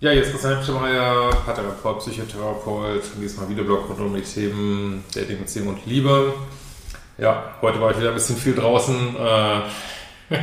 Ja, 0.00 0.12
jetzt 0.12 0.26
ist 0.26 0.32
Christian 0.34 0.54
Hemschemeyer, 0.54 1.30
Paartherapeut, 1.44 1.98
Psychotherapeut, 1.98 3.02
diesmal 3.20 3.48
Videoblog 3.48 3.88
rund 3.88 3.98
um 3.98 4.14
die 4.14 4.22
Themen 4.22 5.02
Dating, 5.12 5.40
Beziehung 5.40 5.70
und 5.70 5.86
Liebe. 5.86 6.34
Ja, 7.18 7.56
heute 7.60 7.80
war 7.80 7.90
ich 7.90 7.98
wieder 7.98 8.10
ein 8.10 8.14
bisschen 8.14 8.36
viel 8.36 8.54
draußen. 8.54 9.16
Äh, 9.16 9.60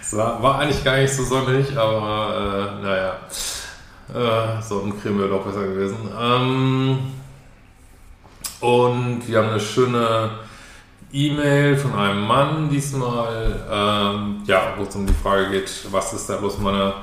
es 0.00 0.16
war, 0.16 0.40
war, 0.40 0.60
eigentlich 0.60 0.84
gar 0.84 0.98
nicht 0.98 1.12
so 1.12 1.24
sonnig, 1.24 1.76
aber 1.76 2.78
äh, 2.78 2.84
naja, 2.84 4.58
äh, 4.58 4.62
Sonnencreme 4.62 5.18
wäre 5.18 5.30
doch 5.30 5.44
besser 5.44 5.64
gewesen. 5.64 6.08
Ähm, 6.16 6.98
und 8.60 9.26
wir 9.26 9.38
haben 9.38 9.50
eine 9.50 9.58
schöne 9.58 10.30
E-Mail 11.12 11.76
von 11.76 11.92
einem 11.92 12.24
Mann 12.24 12.70
diesmal, 12.70 13.66
ähm, 13.68 14.42
ja, 14.46 14.74
wo 14.76 14.84
es 14.84 14.94
um 14.94 15.08
die 15.08 15.12
Frage 15.12 15.50
geht, 15.50 15.86
was 15.90 16.12
ist 16.12 16.30
da 16.30 16.36
bloß 16.36 16.58
meine 16.58 16.94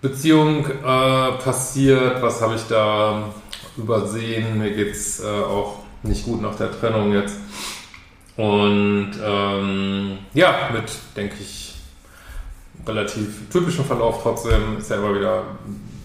Beziehung 0.00 0.64
äh, 0.64 1.32
passiert, 1.42 2.22
was 2.22 2.40
habe 2.40 2.54
ich 2.54 2.62
da 2.68 3.34
übersehen, 3.76 4.58
mir 4.58 4.70
geht 4.70 4.92
es 4.92 5.20
äh, 5.20 5.26
auch 5.26 5.80
nicht 6.02 6.24
gut 6.24 6.40
nach 6.40 6.54
der 6.56 6.70
Trennung 6.70 7.12
jetzt. 7.12 7.36
Und 8.36 9.12
ähm, 9.20 10.18
ja, 10.34 10.70
mit, 10.72 10.84
denke 11.16 11.36
ich, 11.40 11.74
relativ 12.86 13.50
typischem 13.50 13.84
Verlauf 13.84 14.22
trotzdem 14.22 14.78
ist 14.78 14.90
ja 14.90 14.96
immer 14.96 15.14
wieder 15.14 15.42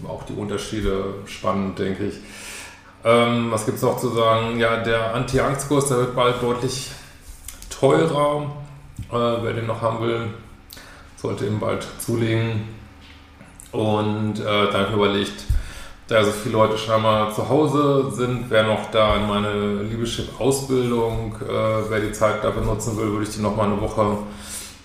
auch 0.08 0.24
die 0.24 0.34
Unterschiede 0.34 1.14
spannend, 1.26 1.78
denke 1.78 2.06
ich. 2.06 2.16
Ähm, 3.04 3.50
was 3.50 3.64
gibt 3.66 3.76
es 3.76 3.82
noch 3.82 3.98
zu 3.98 4.08
sagen? 4.08 4.58
Ja, 4.58 4.82
der 4.82 5.14
Anti-Angst-Kurs, 5.14 5.88
der 5.88 5.98
wird 5.98 6.16
bald 6.16 6.42
deutlich 6.42 6.90
teurer. 7.70 8.50
Äh, 9.10 9.42
wer 9.42 9.52
den 9.52 9.66
noch 9.66 9.80
haben 9.82 10.04
will, 10.04 10.28
sollte 11.16 11.46
ihn 11.46 11.60
bald 11.60 11.86
zulegen. 12.00 12.68
Und 13.74 14.38
äh, 14.38 14.70
dann 14.72 14.94
überlegt, 14.94 15.44
da 16.06 16.22
so 16.22 16.30
viele 16.30 16.54
Leute 16.54 16.78
scheinbar 16.78 17.34
zu 17.34 17.48
Hause 17.48 18.10
sind, 18.12 18.46
wer 18.50 18.62
noch 18.64 18.90
da 18.90 19.16
in 19.16 19.26
meine 19.26 19.82
Liebeschip-Ausbildung, 19.82 21.34
äh, 21.42 21.90
wer 21.90 22.00
die 22.00 22.12
Zeit 22.12 22.44
da 22.44 22.50
benutzen 22.50 22.96
will, 22.96 23.10
würde 23.12 23.24
ich 23.24 23.34
die 23.34 23.40
noch 23.40 23.56
mal 23.56 23.64
eine 23.64 23.80
Woche 23.80 24.18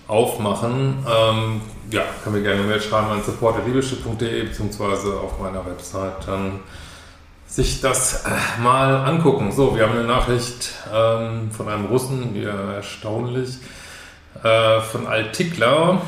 aufmachen. 0.08 1.06
Ähm, 1.06 1.60
ja, 1.90 2.02
kann 2.24 2.32
mir 2.32 2.42
gerne 2.42 2.60
eine 2.60 2.68
Mail 2.68 2.80
schreiben 2.80 3.10
an 3.10 3.22
support.liebeschip.de 3.22 4.44
beziehungsweise 4.44 5.20
auf 5.20 5.38
meiner 5.40 5.64
Website 5.66 6.26
dann 6.26 6.60
sich 7.46 7.80
das 7.80 8.24
äh, 8.24 8.62
mal 8.62 9.04
angucken. 9.04 9.52
So, 9.52 9.76
wir 9.76 9.84
haben 9.84 9.98
eine 9.98 10.06
Nachricht 10.06 10.72
ähm, 10.92 11.50
von 11.50 11.68
einem 11.68 11.86
Russen, 11.86 12.34
wie 12.34 12.44
erstaunlich, 12.44 13.58
äh, 14.42 14.80
von 14.80 15.06
Altikler 15.06 16.00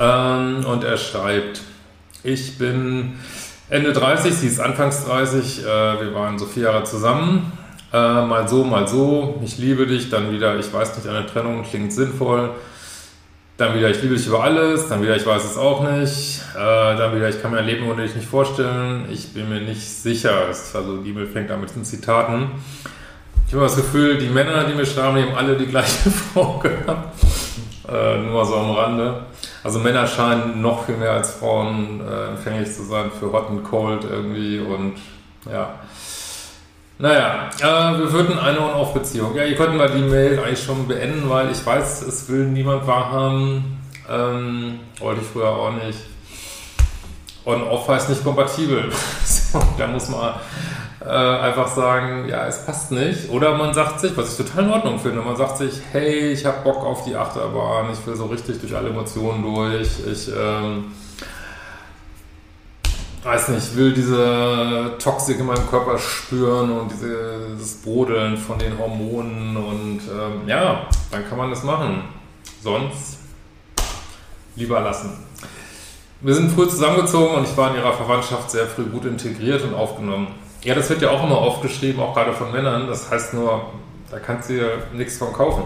ähm, 0.00 0.64
und 0.66 0.84
er 0.84 0.96
schreibt, 0.96 1.60
ich 2.26 2.58
bin 2.58 3.14
Ende 3.70 3.92
30, 3.92 4.34
sie 4.34 4.48
ist 4.48 4.60
Anfangs 4.60 5.04
30. 5.04 5.62
Äh, 5.62 5.64
wir 5.64 6.14
waren 6.14 6.38
so 6.38 6.46
vier 6.46 6.64
Jahre 6.64 6.84
zusammen. 6.84 7.52
Äh, 7.92 7.96
mal 7.96 8.48
so, 8.48 8.64
mal 8.64 8.86
so. 8.88 9.40
Ich 9.44 9.58
liebe 9.58 9.86
dich. 9.86 10.10
Dann 10.10 10.32
wieder, 10.32 10.58
ich 10.58 10.72
weiß 10.72 10.96
nicht, 10.96 11.08
eine 11.08 11.26
Trennung 11.26 11.62
klingt 11.62 11.92
sinnvoll. 11.92 12.50
Dann 13.56 13.74
wieder, 13.76 13.88
ich 13.88 14.02
liebe 14.02 14.16
dich 14.16 14.26
über 14.26 14.42
alles. 14.42 14.88
Dann 14.88 15.02
wieder, 15.02 15.16
ich 15.16 15.24
weiß 15.24 15.44
es 15.44 15.56
auch 15.56 15.88
nicht. 15.88 16.40
Äh, 16.54 16.58
dann 16.96 17.14
wieder, 17.14 17.28
ich 17.28 17.40
kann 17.40 17.52
mir 17.52 17.58
ein 17.58 17.66
Leben 17.66 17.88
ohne 17.88 18.02
dich 18.02 18.16
nicht 18.16 18.28
vorstellen. 18.28 19.06
Ich 19.10 19.32
bin 19.32 19.48
mir 19.48 19.60
nicht 19.60 19.82
sicher. 19.82 20.48
also 20.48 20.96
die 20.98 21.10
E-Mail 21.10 21.26
fängt 21.26 21.50
an 21.50 21.60
mit 21.60 21.74
den 21.74 21.84
Zitaten. 21.84 22.50
Ich 23.46 23.54
habe 23.54 23.62
das 23.62 23.76
Gefühl, 23.76 24.18
die 24.18 24.28
Männer, 24.28 24.64
die 24.64 24.74
mir 24.74 24.84
schreiben, 24.84 25.16
die 25.16 25.22
haben 25.22 25.36
alle 25.36 25.56
die 25.56 25.66
gleiche 25.66 26.10
Frau 26.34 26.58
gehabt. 26.58 27.14
Äh, 27.88 28.18
nur 28.18 28.32
mal 28.32 28.44
so 28.44 28.56
am 28.56 28.72
Rande. 28.72 29.26
Also 29.66 29.80
Männer 29.80 30.06
scheinen 30.06 30.62
noch 30.62 30.86
viel 30.86 30.96
mehr 30.96 31.10
als 31.10 31.32
Frauen 31.32 32.00
äh, 32.00 32.28
empfänglich 32.28 32.72
zu 32.72 32.84
sein 32.84 33.10
für 33.10 33.32
Hot 33.32 33.50
and 33.50 33.64
Cold 33.64 34.04
irgendwie 34.04 34.60
und 34.60 34.94
ja. 35.44 35.74
Naja, 37.00 37.50
äh, 37.58 37.98
wir 37.98 38.12
würden 38.12 38.38
eine 38.38 38.60
On-Off-Beziehung. 38.60 39.34
Ja, 39.34 39.42
ihr 39.42 39.56
könnt 39.56 39.76
mal 39.76 39.90
die 39.90 40.02
Mail 40.02 40.38
eigentlich 40.38 40.62
schon 40.62 40.86
beenden, 40.86 41.28
weil 41.28 41.50
ich 41.50 41.66
weiß, 41.66 42.02
es 42.02 42.28
will 42.28 42.44
niemand 42.44 42.86
wahrhaben. 42.86 43.80
Ähm, 44.08 44.78
wollte 45.00 45.22
ich 45.22 45.26
früher 45.26 45.48
auch 45.48 45.72
nicht. 45.72 45.98
On-Off 47.44 47.88
heißt 47.88 48.08
nicht 48.08 48.22
kompatibel. 48.22 48.84
so, 49.24 49.60
da 49.76 49.88
muss 49.88 50.08
man 50.08 50.34
äh, 51.06 51.10
einfach 51.10 51.68
sagen, 51.68 52.28
ja, 52.28 52.46
es 52.46 52.66
passt 52.66 52.90
nicht. 52.90 53.30
Oder 53.30 53.56
man 53.56 53.72
sagt 53.72 54.00
sich, 54.00 54.16
was 54.16 54.32
ich 54.32 54.44
total 54.46 54.64
in 54.64 54.70
Ordnung 54.70 54.98
finde, 54.98 55.22
man 55.22 55.36
sagt 55.36 55.58
sich, 55.58 55.80
hey, 55.92 56.32
ich 56.32 56.44
habe 56.44 56.62
Bock 56.64 56.84
auf 56.84 57.04
die 57.04 57.14
Achterbahn, 57.14 57.92
ich 57.92 58.04
will 58.06 58.16
so 58.16 58.26
richtig 58.26 58.60
durch 58.60 58.74
alle 58.74 58.90
Emotionen 58.90 59.42
durch, 59.42 59.88
ich 60.10 60.28
ähm, 60.28 60.86
weiß 63.22 63.48
nicht, 63.48 63.76
will 63.76 63.92
diese 63.92 64.94
Toxik 64.98 65.38
in 65.38 65.46
meinem 65.46 65.68
Körper 65.68 65.98
spüren 65.98 66.70
und 66.70 66.90
dieses 66.90 67.82
Brodeln 67.82 68.36
von 68.36 68.58
den 68.58 68.76
Hormonen 68.78 69.56
und 69.56 70.00
ähm, 70.00 70.48
ja, 70.48 70.86
dann 71.10 71.28
kann 71.28 71.38
man 71.38 71.50
das 71.50 71.62
machen. 71.62 72.02
Sonst 72.62 73.18
lieber 74.56 74.80
lassen. 74.80 75.10
Wir 76.20 76.34
sind 76.34 76.50
früh 76.50 76.66
zusammengezogen 76.66 77.36
und 77.36 77.44
ich 77.44 77.56
war 77.56 77.70
in 77.70 77.76
ihrer 77.76 77.92
Verwandtschaft 77.92 78.50
sehr 78.50 78.66
früh 78.66 78.84
gut 78.84 79.04
integriert 79.04 79.62
und 79.62 79.74
aufgenommen. 79.74 80.28
Ja, 80.62 80.74
das 80.74 80.90
wird 80.90 81.02
ja 81.02 81.10
auch 81.10 81.22
immer 81.22 81.38
aufgeschrieben, 81.38 82.00
auch 82.00 82.14
gerade 82.14 82.32
von 82.32 82.52
Männern. 82.52 82.86
Das 82.88 83.10
heißt 83.10 83.34
nur, 83.34 83.70
da 84.10 84.18
kannst 84.18 84.50
du 84.50 84.54
ja 84.54 84.66
nichts 84.92 85.18
von 85.18 85.32
kaufen. 85.32 85.64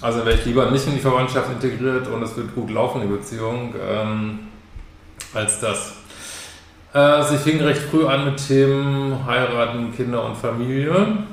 Also 0.00 0.24
wäre 0.24 0.36
ich 0.36 0.44
lieber 0.44 0.70
nicht 0.70 0.86
in 0.86 0.94
die 0.94 1.00
Verwandtschaft 1.00 1.50
integriert 1.50 2.08
und 2.08 2.22
es 2.22 2.36
wird 2.36 2.54
gut 2.54 2.70
laufen, 2.70 3.00
die 3.00 3.06
Beziehung, 3.06 3.74
ähm, 3.80 4.38
als 5.32 5.60
das. 5.60 5.94
Äh, 6.92 7.22
sie 7.24 7.38
fing 7.38 7.60
recht 7.60 7.82
früh 7.82 8.06
an 8.06 8.24
mit 8.24 8.46
Themen 8.46 9.24
Heiraten, 9.26 9.94
Kinder 9.96 10.24
und 10.24 10.36
Familie. 10.36 11.24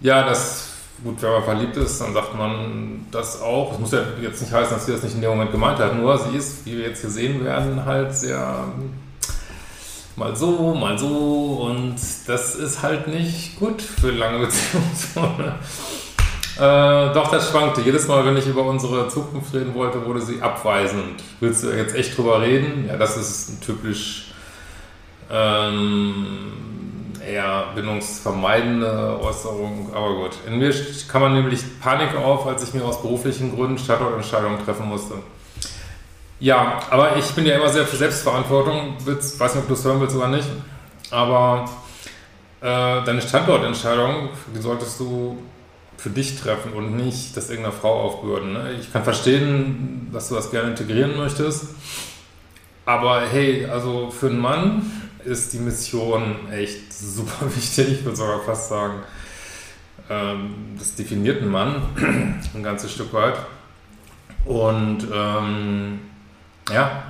Ja, 0.00 0.26
das, 0.26 0.72
gut, 1.04 1.22
wenn 1.22 1.30
man 1.30 1.44
verliebt 1.44 1.76
ist, 1.76 2.00
dann 2.00 2.12
sagt 2.12 2.36
man 2.36 3.06
das 3.10 3.40
auch. 3.40 3.70
Das 3.70 3.78
muss 3.78 3.92
ja 3.92 4.00
jetzt 4.20 4.40
nicht 4.40 4.52
heißen, 4.52 4.74
dass 4.74 4.86
sie 4.86 4.92
das 4.92 5.02
nicht 5.04 5.14
in 5.14 5.20
dem 5.20 5.30
Moment 5.30 5.52
gemeint 5.52 5.78
hat, 5.78 5.94
nur 5.96 6.18
sie 6.18 6.36
ist, 6.36 6.66
wie 6.66 6.76
wir 6.76 6.88
jetzt 6.88 7.00
hier 7.00 7.10
sehen 7.10 7.44
werden, 7.44 7.84
halt 7.84 8.14
sehr 8.14 8.64
mal 10.16 10.36
so, 10.36 10.74
mal 10.74 10.98
so 10.98 11.66
und 11.68 11.96
das 12.26 12.54
ist 12.54 12.82
halt 12.82 13.08
nicht 13.08 13.58
gut 13.58 13.80
für 13.80 14.10
lange 14.10 14.46
Beziehungen. 14.46 14.88
äh, 16.56 17.14
doch, 17.14 17.30
das 17.30 17.50
schwankte. 17.50 17.80
Jedes 17.80 18.08
Mal, 18.08 18.24
wenn 18.24 18.36
ich 18.36 18.46
über 18.46 18.62
unsere 18.62 19.08
Zukunft 19.08 19.54
reden 19.54 19.74
wollte, 19.74 20.04
wurde 20.04 20.20
sie 20.20 20.42
abweisend. 20.42 21.22
Willst 21.40 21.64
du 21.64 21.70
jetzt 21.70 21.94
echt 21.94 22.16
drüber 22.16 22.40
reden? 22.40 22.86
Ja, 22.88 22.96
das 22.96 23.16
ist 23.16 23.62
typisch 23.64 24.32
ähm, 25.30 26.52
eher 27.26 27.66
bindungsvermeidende 27.74 29.18
Äußerung, 29.22 29.90
aber 29.94 30.14
gut. 30.14 30.32
In 30.46 30.58
mir 30.58 30.74
kam 31.08 31.22
man 31.22 31.34
nämlich 31.34 31.80
Panik 31.80 32.14
auf, 32.16 32.46
als 32.46 32.62
ich 32.64 32.74
mir 32.74 32.84
aus 32.84 33.00
beruflichen 33.00 33.54
Gründen 33.54 33.78
Standortentscheidungen 33.78 34.62
treffen 34.64 34.88
musste. 34.88 35.14
Ja, 36.42 36.80
aber 36.90 37.16
ich 37.18 37.30
bin 37.36 37.46
ja 37.46 37.54
immer 37.54 37.68
sehr 37.68 37.86
für 37.86 37.94
Selbstverantwortung. 37.94 38.96
Ich 38.98 39.38
weiß 39.38 39.54
nicht, 39.54 39.62
ob 39.62 39.68
du 39.68 39.74
es 39.74 39.84
hören 39.84 40.00
willst 40.00 40.16
oder 40.16 40.26
nicht. 40.26 40.48
Aber 41.12 41.70
äh, 42.60 42.64
deine 42.64 43.22
Standortentscheidung, 43.22 44.30
die 44.52 44.60
solltest 44.60 44.98
du 44.98 45.40
für 45.96 46.10
dich 46.10 46.40
treffen 46.40 46.72
und 46.72 46.96
nicht 46.96 47.36
das 47.36 47.48
irgendeiner 47.48 47.76
Frau 47.76 48.02
aufbürden. 48.02 48.54
Ne? 48.54 48.72
Ich 48.80 48.92
kann 48.92 49.04
verstehen, 49.04 50.10
dass 50.12 50.30
du 50.30 50.34
das 50.34 50.50
gerne 50.50 50.70
integrieren 50.70 51.16
möchtest. 51.16 51.76
Aber 52.86 53.20
hey, 53.20 53.66
also 53.66 54.10
für 54.10 54.26
einen 54.26 54.40
Mann 54.40 54.90
ist 55.24 55.52
die 55.52 55.60
Mission 55.60 56.50
echt 56.50 56.92
super 56.92 57.46
wichtig. 57.54 58.00
Ich 58.00 58.04
würde 58.04 58.16
sogar 58.16 58.40
fast 58.40 58.68
sagen, 58.68 58.94
ähm, 60.10 60.74
das 60.76 60.96
definiert 60.96 61.40
einen 61.40 61.52
Mann 61.52 61.82
ein 62.52 62.62
ganzes 62.64 62.90
Stück 62.90 63.12
weit. 63.12 63.38
Und 64.44 65.06
ähm, 65.14 66.00
ja. 66.70 67.02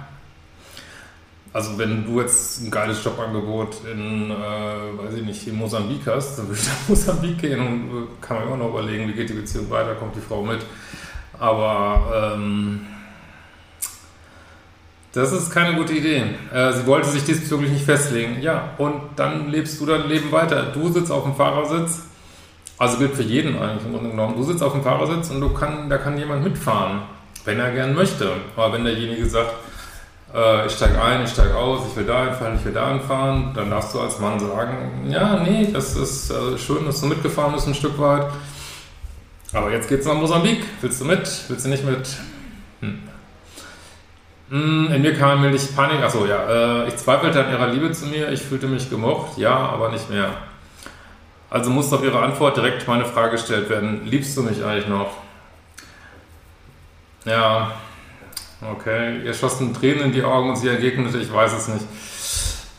Also 1.52 1.76
wenn 1.76 2.06
du 2.06 2.20
jetzt 2.20 2.62
ein 2.62 2.70
geiles 2.70 3.04
Jobangebot 3.04 3.84
in, 3.92 4.30
äh, 4.30 4.34
weiß 4.34 5.14
ich 5.14 5.24
nicht, 5.24 5.46
in 5.46 5.56
Mosambik 5.56 6.06
hast, 6.06 6.38
dann 6.38 6.48
würde 6.48 6.60
ich 6.60 6.66
nach 6.66 6.74
Mosambik 6.88 7.38
gehen 7.38 7.60
und 7.60 8.04
äh, 8.04 8.06
kann 8.22 8.38
man 8.38 8.46
immer 8.46 8.56
noch 8.56 8.70
überlegen, 8.70 9.08
wie 9.08 9.12
geht 9.12 9.28
die 9.28 9.34
Beziehung 9.34 9.68
weiter, 9.68 9.94
kommt 9.94 10.16
die 10.16 10.20
Frau 10.20 10.42
mit. 10.42 10.60
Aber 11.38 12.34
ähm, 12.34 12.86
das 15.12 15.30
ist 15.32 15.50
keine 15.50 15.76
gute 15.76 15.92
Idee. 15.92 16.24
Äh, 16.54 16.72
sie 16.72 16.86
wollte 16.86 17.10
sich 17.10 17.24
diesbezüglich 17.24 17.70
nicht 17.70 17.84
festlegen. 17.84 18.40
Ja, 18.40 18.70
und 18.78 18.94
dann 19.16 19.50
lebst 19.50 19.78
du 19.78 19.84
dein 19.84 20.08
Leben 20.08 20.32
weiter. 20.32 20.62
Du 20.72 20.90
sitzt 20.90 21.12
auf 21.12 21.24
dem 21.24 21.34
Fahrersitz, 21.34 22.04
also 22.78 22.96
gilt 22.96 23.14
für 23.14 23.22
jeden 23.22 23.58
eigentlich 23.58 23.84
im 23.84 23.92
Grunde 23.92 24.10
genommen. 24.10 24.36
Du 24.36 24.42
sitzt 24.42 24.62
auf 24.62 24.72
dem 24.72 24.82
Fahrersitz 24.82 25.30
und 25.30 25.40
du 25.42 25.50
kann, 25.50 25.90
da 25.90 25.98
kann 25.98 26.16
jemand 26.16 26.44
mitfahren. 26.44 27.02
Wenn 27.44 27.58
er 27.58 27.72
gern 27.72 27.94
möchte. 27.94 28.32
Aber 28.56 28.72
wenn 28.74 28.84
derjenige 28.84 29.28
sagt, 29.28 29.54
äh, 30.34 30.66
ich 30.66 30.72
steige 30.72 31.02
ein, 31.02 31.24
ich 31.24 31.30
steige 31.30 31.54
aus, 31.54 31.80
ich 31.90 31.96
will 31.96 32.04
da 32.04 32.24
hinfahren, 32.24 32.56
ich 32.56 32.64
will 32.64 32.72
da 32.72 32.90
hinfahren, 32.90 33.52
dann 33.54 33.70
darfst 33.70 33.94
du 33.94 34.00
als 34.00 34.18
Mann 34.18 34.38
sagen, 34.38 35.08
ja, 35.08 35.40
nee, 35.40 35.68
das 35.72 35.96
ist 35.96 36.30
äh, 36.30 36.56
schön, 36.58 36.86
dass 36.86 37.00
du 37.00 37.06
mitgefahren 37.06 37.52
bist 37.52 37.66
ein 37.66 37.74
Stück 37.74 37.98
weit. 37.98 38.26
Aber 39.52 39.70
jetzt 39.70 39.88
geht's 39.88 40.06
nach 40.06 40.14
Mosambik. 40.14 40.64
Willst 40.80 41.00
du 41.00 41.04
mit? 41.04 41.28
Willst 41.48 41.64
du 41.64 41.68
nicht 41.68 41.84
mit? 41.84 42.08
Hm. 42.80 43.02
Mm, 44.48 44.92
in 44.92 45.02
mir 45.02 45.14
kam 45.14 45.42
nämlich 45.42 45.74
Panik. 45.76 46.02
Achso, 46.02 46.24
ja. 46.26 46.84
Äh, 46.84 46.88
ich 46.88 46.96
zweifelte 46.96 47.44
an 47.44 47.50
ihrer 47.50 47.66
Liebe 47.68 47.92
zu 47.92 48.06
mir. 48.06 48.30
Ich 48.32 48.40
fühlte 48.40 48.66
mich 48.66 48.88
gemocht. 48.88 49.36
Ja, 49.36 49.54
aber 49.54 49.90
nicht 49.90 50.08
mehr. 50.08 50.30
Also 51.50 51.68
musste 51.68 51.96
auf 51.96 52.04
ihre 52.04 52.18
Antwort 52.18 52.56
direkt 52.56 52.88
meine 52.88 53.04
Frage 53.04 53.32
gestellt 53.32 53.68
werden. 53.68 54.06
Liebst 54.06 54.34
du 54.38 54.42
mich 54.42 54.64
eigentlich 54.64 54.88
noch? 54.88 55.10
Ja. 57.24 57.72
Okay. 58.60 59.22
Ihr 59.24 59.34
schossen 59.34 59.74
Tränen 59.74 60.04
in 60.06 60.12
die 60.12 60.22
Augen 60.22 60.50
und 60.50 60.56
sie 60.56 60.68
entgegnete, 60.68 61.18
ich 61.18 61.32
weiß 61.32 61.52
es 61.52 61.68
nicht. 61.68 61.84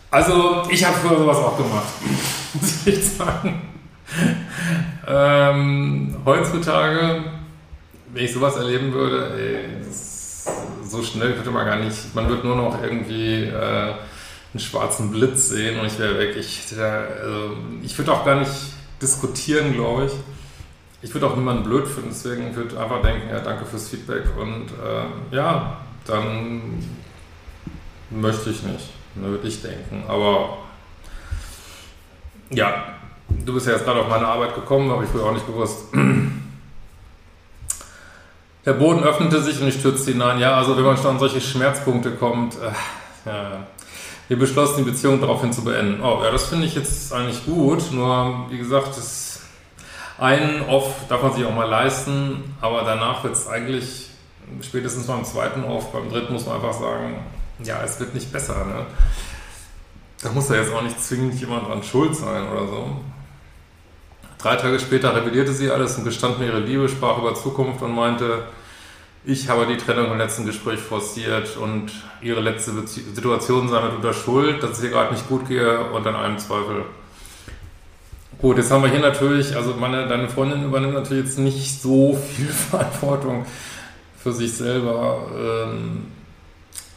Also, 0.10 0.64
ich 0.70 0.86
habe 0.86 0.96
früher 0.98 1.18
sowas 1.18 1.38
auch 1.38 1.58
gemacht. 1.58 1.88
Muss 2.54 2.88
ich 2.88 3.04
sagen. 3.06 3.62
ähm, 5.08 6.16
heutzutage, 6.24 7.24
wenn 8.14 8.24
ich 8.24 8.34
sowas 8.34 8.56
erleben 8.56 8.94
würde, 8.94 9.36
ey, 9.36 9.84
so 10.88 11.02
schnell 11.02 11.36
würde 11.36 11.50
man 11.50 11.66
gar 11.66 11.78
nicht, 11.78 12.14
man 12.14 12.30
wird 12.30 12.44
nur 12.44 12.56
noch 12.56 12.82
irgendwie 12.82 13.46
äh, 13.46 13.94
einen 14.54 14.60
schwarzen 14.60 15.10
Blitz 15.10 15.50
sehen 15.50 15.80
und 15.80 15.88
ich 15.88 15.98
wäre 15.98 16.20
weg. 16.20 16.36
Ich, 16.38 16.62
also, 16.80 17.58
ich 17.82 17.98
würde 17.98 18.14
auch 18.14 18.24
gar 18.24 18.40
nicht 18.40 18.52
diskutieren, 19.02 19.74
glaube 19.74 20.06
ich. 20.06 20.12
Ich 21.04 21.14
würde 21.14 21.28
auch 21.28 21.36
niemanden 21.36 21.64
blöd 21.64 21.86
finden, 21.86 22.10
deswegen 22.12 22.56
würde 22.56 22.74
ich 22.74 22.80
einfach 22.80 23.02
denken, 23.02 23.28
ja, 23.30 23.40
danke 23.40 23.66
fürs 23.66 23.90
Feedback 23.90 24.24
und 24.40 24.68
äh, 24.68 25.36
ja, 25.36 25.78
dann 26.06 26.82
möchte 28.10 28.50
ich 28.50 28.64
nicht, 28.64 28.90
würde 29.16 29.46
ich 29.46 29.62
denken. 29.62 30.06
Aber 30.08 30.60
ja, 32.52 32.86
du 33.46 33.54
bist 33.54 33.68
ja 33.68 33.74
jetzt 33.74 33.84
gerade 33.84 34.00
auf 34.00 34.08
meine 34.08 34.26
Arbeit 34.28 34.56
gekommen, 34.56 34.90
habe 34.92 35.04
ich 35.04 35.10
früher 35.10 35.26
auch 35.26 35.34
nicht 35.34 35.46
gewusst. 35.46 35.88
Der 38.66 38.74
Boden 38.74 39.04
öffnete 39.04 39.42
sich 39.42 39.60
und 39.60 39.68
ich 39.68 39.76
stürzte 39.76 40.12
hinein. 40.12 40.40
Ja, 40.40 40.56
also 40.56 40.78
wenn 40.78 40.86
man 40.86 40.96
schon 40.96 41.08
an 41.08 41.20
solche 41.20 41.42
Schmerzpunkte 41.42 42.12
kommt, 42.12 42.56
äh, 42.56 42.72
ja. 43.30 43.68
wir 44.30 44.40
beschlossen, 44.40 44.86
die 44.86 44.90
Beziehung 44.90 45.20
daraufhin 45.20 45.52
zu 45.52 45.66
beenden. 45.66 46.02
Oh, 46.02 46.22
ja, 46.24 46.32
das 46.32 46.46
finde 46.46 46.66
ich 46.66 46.76
jetzt 46.76 47.12
eigentlich 47.12 47.44
gut. 47.46 47.92
Nur, 47.92 48.46
wie 48.50 48.58
gesagt, 48.58 48.96
das 48.96 49.33
einen 50.18 50.62
Off 50.70 51.08
darf 51.10 51.24
man 51.24 51.34
sich 51.34 51.46
auch 51.46 51.56
mal 51.56 51.70
leisten, 51.70 52.56
aber 52.62 52.84
danach 52.84 53.24
wird 53.24 53.34
es 53.34 53.48
eigentlich 53.48 54.10
spätestens 54.62 55.08
beim 55.08 55.24
zweiten 55.24 55.64
Off, 55.64 55.92
beim 55.92 56.10
dritten 56.10 56.34
muss 56.34 56.46
man 56.46 56.56
einfach 56.56 56.74
sagen, 56.74 57.26
ja, 57.64 57.82
es 57.84 58.00
wird 58.00 58.14
nicht 58.14 58.32
besser. 58.32 58.66
Ne? 58.66 58.86
Da 60.22 60.32
muss 60.32 60.50
ja 60.50 60.56
jetzt 60.56 60.74
auch 60.74 60.82
nicht 60.82 61.02
zwingend 61.04 61.40
jemand 61.40 61.68
dran 61.68 61.84
schuld 61.84 62.16
sein 62.16 62.50
oder 62.50 62.68
so. 62.68 62.88
Drei 64.38 64.56
Tage 64.58 64.80
später 64.80 65.16
revidierte 65.16 65.54
sie 65.54 65.72
alles 65.72 65.98
und 65.98 66.04
gestand 66.04 66.40
mir 66.40 66.48
ihre 66.48 66.60
Liebe, 66.60 66.90
sprach 66.90 67.18
über 67.18 67.34
Zukunft 67.34 67.82
und 67.82 67.96
meinte, 67.96 68.44
ich 69.26 69.48
habe 69.48 69.66
die 69.66 69.78
Trennung 69.78 70.12
im 70.12 70.18
letzten 70.18 70.46
Gespräch 70.46 70.82
forciert 70.82 71.56
und 71.56 71.92
ihre 72.22 72.42
letzte 72.42 72.72
Situation 72.86 73.70
sei 73.70 73.82
mit 73.82 73.96
unter 73.96 74.14
Schuld, 74.14 74.62
dass 74.62 74.72
es 74.72 74.84
ihr 74.84 74.90
gerade 74.90 75.14
nicht 75.14 75.30
gut 75.30 75.48
gehe 75.48 75.92
und 75.92 76.06
an 76.06 76.16
allem 76.16 76.38
Zweifel. 76.40 76.84
Gut, 78.44 78.58
jetzt 78.58 78.72
haben 78.72 78.84
wir 78.84 78.90
hier 78.90 79.00
natürlich, 79.00 79.56
also 79.56 79.74
meine, 79.76 80.06
deine 80.06 80.28
Freundin 80.28 80.66
übernimmt 80.66 80.96
natürlich 80.96 81.28
jetzt 81.28 81.40
nicht 81.40 81.82
so 81.82 82.14
viel 82.14 82.48
Verantwortung 82.72 83.46
für 84.22 84.34
sich 84.34 84.52
selber. 84.52 85.32
Ähm, 85.34 86.08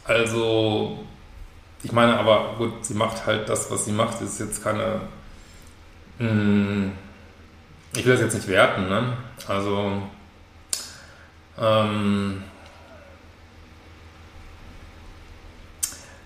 also, 0.03 1.05
ich 1.83 1.93
meine, 1.93 2.19
aber 2.19 2.55
gut, 2.57 2.83
sie 2.83 2.95
macht 2.95 3.25
halt 3.25 3.47
das, 3.47 3.71
was 3.71 3.85
sie 3.85 3.93
macht, 3.93 4.21
ist 4.21 4.41
jetzt 4.41 4.61
keine. 4.61 4.99
Mh, 6.19 6.29
hm, 6.29 6.91
ich 7.95 8.05
will 8.05 8.11
das 8.11 8.23
jetzt 8.23 8.33
nicht 8.33 8.49
werten, 8.49 8.89
ne? 8.89 9.13
Also, 9.47 10.01
ähm, 11.61 12.43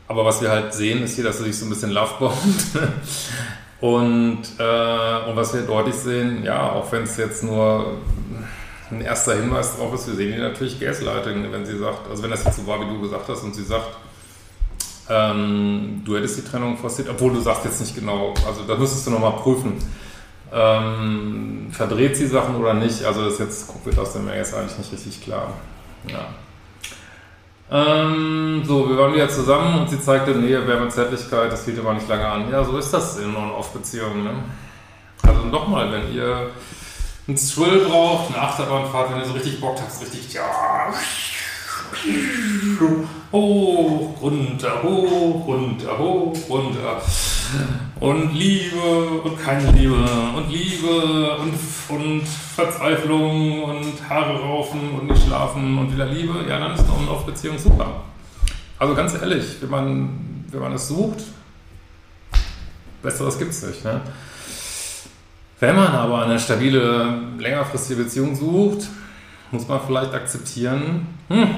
aber 0.08 0.26
was 0.26 0.42
wir 0.42 0.50
halt 0.50 0.74
sehen, 0.74 1.04
ist 1.04 1.14
hier, 1.14 1.26
dass 1.26 1.38
er 1.38 1.46
sich 1.46 1.60
so 1.60 1.68
ein 1.68 1.70
bisschen 1.70 1.92
lovebombt. 1.92 2.64
und, 3.82 4.44
äh, 4.60 5.30
und 5.30 5.36
was 5.36 5.54
wir 5.54 5.62
deutlich 5.62 5.96
sehen, 5.96 6.44
ja, 6.44 6.72
auch 6.72 6.92
wenn 6.92 7.04
es 7.04 7.18
jetzt 7.18 7.44
nur 7.44 7.98
ein 8.90 9.02
erster 9.02 9.36
Hinweis 9.36 9.76
darauf 9.76 9.94
ist, 9.94 10.08
wir 10.08 10.16
sehen 10.16 10.34
hier 10.34 10.44
natürlich 10.44 10.80
Gaslighting, 10.80 11.52
wenn 11.52 11.66
sie 11.66 11.78
sagt, 11.78 12.10
also 12.10 12.24
wenn 12.24 12.32
das 12.32 12.44
jetzt 12.44 12.58
so 12.58 12.68
war, 12.68 12.80
wie 12.82 12.94
du 12.94 13.02
gesagt 13.02 13.28
hast, 13.28 13.44
und 13.44 13.56
sie 13.56 13.64
sagt, 13.64 13.98
ähm, 15.10 16.02
du 16.06 16.16
hättest 16.16 16.38
die 16.38 16.50
Trennung 16.50 16.78
forciert, 16.78 17.10
obwohl 17.10 17.34
du 17.34 17.42
sagst 17.42 17.66
jetzt 17.66 17.82
nicht 17.82 17.96
genau, 17.96 18.34
also 18.48 18.64
da 18.68 18.76
müsstest 18.76 19.08
du 19.08 19.12
nochmal 19.12 19.34
prüfen 19.34 19.78
ähm, 20.54 21.68
verdreht 21.72 22.18
sie 22.18 22.28
Sachen 22.28 22.56
oder 22.56 22.74
nicht? 22.74 23.04
Also 23.06 23.24
das 23.24 23.40
jetzt 23.40 23.86
wird 23.86 23.98
aus 23.98 24.16
Mail 24.16 24.38
jetzt 24.38 24.54
eigentlich 24.54 24.78
nicht 24.78 24.92
richtig 24.92 25.24
klar. 25.24 25.54
Ja. 26.08 26.28
Ähm, 27.74 28.64
so, 28.66 28.90
wir 28.90 28.98
waren 28.98 29.14
wieder 29.14 29.30
zusammen 29.30 29.80
und 29.80 29.90
sie 29.90 30.00
zeigte 30.00 30.32
Nähe, 30.32 30.68
Wärme, 30.68 30.90
Zärtlichkeit. 30.90 31.52
Das 31.52 31.64
hielt 31.64 31.80
aber 31.80 31.94
nicht 31.94 32.08
lange 32.10 32.28
an. 32.28 32.52
Ja, 32.52 32.64
so 32.66 32.78
ist 32.78 32.92
das 32.92 33.18
in 33.18 33.34
On-Off-Beziehungen. 33.34 34.26
Ne? 34.26 34.32
Also 35.24 35.44
nochmal, 35.44 35.90
wenn 35.92 36.14
ihr 36.14 36.50
einen 37.28 37.38
Thrill 37.38 37.86
braucht, 37.86 38.34
eine 38.34 38.44
Achterbahnfahrt, 38.44 39.12
wenn 39.12 39.20
ihr 39.20 39.26
so 39.26 39.34
richtig 39.34 39.62
Bock 39.62 39.80
habt, 39.80 40.02
richtig, 40.02 40.34
ja, 40.34 40.92
hoch, 43.32 44.22
runter, 44.22 44.84
hoch, 44.84 45.48
runter, 45.48 45.98
hoch, 45.98 46.36
runter 46.50 47.02
und 48.02 48.34
Liebe 48.34 49.22
und 49.24 49.40
keine 49.40 49.72
Liebe 49.74 49.94
und 50.36 50.50
Liebe 50.50 51.38
und, 51.38 51.54
und 51.90 52.28
Verzweiflung 52.28 53.64
und 53.64 54.10
Haare 54.10 54.40
raufen 54.40 54.90
und 55.00 55.08
nicht 55.08 55.24
schlafen 55.24 55.78
und 55.78 55.94
wieder 55.94 56.08
Liebe, 56.08 56.44
ja, 56.50 56.60
dann 56.60 56.74
ist 56.74 56.84
eine 56.84 56.94
On-Off-Beziehung 56.94 57.60
super. 57.60 58.02
Also 58.80 58.96
ganz 58.96 59.14
ehrlich, 59.14 59.58
wenn 59.62 59.70
man, 59.70 60.46
wenn 60.50 60.60
man 60.60 60.74
es 60.74 60.88
sucht, 60.88 61.20
Besseres 63.04 63.38
gibt 63.38 63.52
es 63.52 63.62
nicht. 63.68 63.84
Ne? 63.86 64.02
Wenn 65.60 65.76
man 65.76 65.90
aber 65.90 66.26
eine 66.26 66.40
stabile, 66.40 67.20
längerfristige 67.38 68.04
Beziehung 68.04 68.36
sucht, 68.36 68.90
muss 69.52 69.68
man 69.68 69.80
vielleicht 69.86 70.12
akzeptieren, 70.16 71.06
hm, 71.28 71.50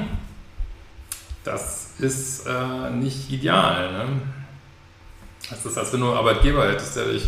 das 1.45 1.91
ist 1.99 2.47
äh, 2.47 2.89
nicht 2.91 3.31
ideal. 3.31 3.93
Ne? 3.93 4.05
Das 5.49 5.65
ist, 5.65 5.77
als 5.77 5.93
wenn 5.93 6.01
du 6.01 6.07
einen 6.07 6.17
Arbeitgeber 6.17 6.67
hättest, 6.67 6.95
der 6.95 7.05
dich, 7.05 7.23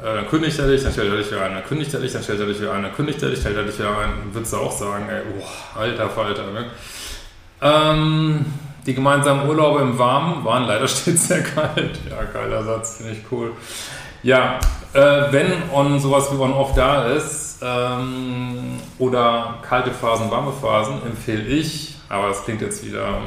äh, 0.00 0.14
dann 0.14 0.28
kündigt 0.28 0.58
er 0.58 0.68
dich, 0.68 0.82
dann 0.82 0.92
stellt 0.92 1.10
er 1.10 1.18
dich 1.18 1.30
wieder 1.30 1.42
ein, 1.42 1.54
dann 1.54 1.64
kündigt 1.64 1.92
er 1.92 2.00
dich, 2.00 2.12
dann 2.12 2.22
stellt 2.22 2.40
er 2.40 2.46
dich 2.46 2.60
wieder 2.60 2.72
ein, 2.72 2.82
dann 2.82 2.94
kündigt 2.94 3.22
er 3.22 3.30
dich, 3.30 3.40
stellt 3.40 3.56
er 3.56 3.64
dich 3.64 3.78
wieder 3.78 3.98
ein, 3.98 4.10
dann 4.10 4.34
würdest 4.34 4.52
du 4.52 4.56
auch 4.58 4.72
sagen, 4.72 5.08
ey, 5.08 5.22
oh, 5.38 5.78
alter 5.78 6.08
Falter. 6.08 6.50
Ne? 6.52 6.66
Ähm, 7.62 8.46
die 8.86 8.94
gemeinsamen 8.94 9.48
Urlaube 9.48 9.80
im 9.80 9.98
Warmen 9.98 10.44
waren 10.44 10.64
leider 10.66 10.88
stets 10.88 11.28
sehr 11.28 11.42
kalt. 11.42 11.98
Ja, 12.08 12.24
geiler 12.32 12.64
Satz, 12.64 12.96
finde 12.98 13.12
ich 13.12 13.20
cool. 13.30 13.52
Ja, 14.22 14.58
äh, 14.92 15.32
wenn 15.32 15.46
on 15.72 15.98
sowas 15.98 16.30
wie 16.32 16.36
On-Off 16.36 16.74
da 16.74 17.06
ist, 17.06 17.58
ähm, 17.62 18.78
oder 18.98 19.58
kalte 19.62 19.90
Phasen, 19.90 20.30
warme 20.30 20.52
Phasen, 20.52 21.02
empfehle 21.04 21.42
ich, 21.42 21.96
aber 22.08 22.28
das 22.28 22.44
klingt 22.44 22.62
jetzt 22.62 22.84
wieder 22.84 23.18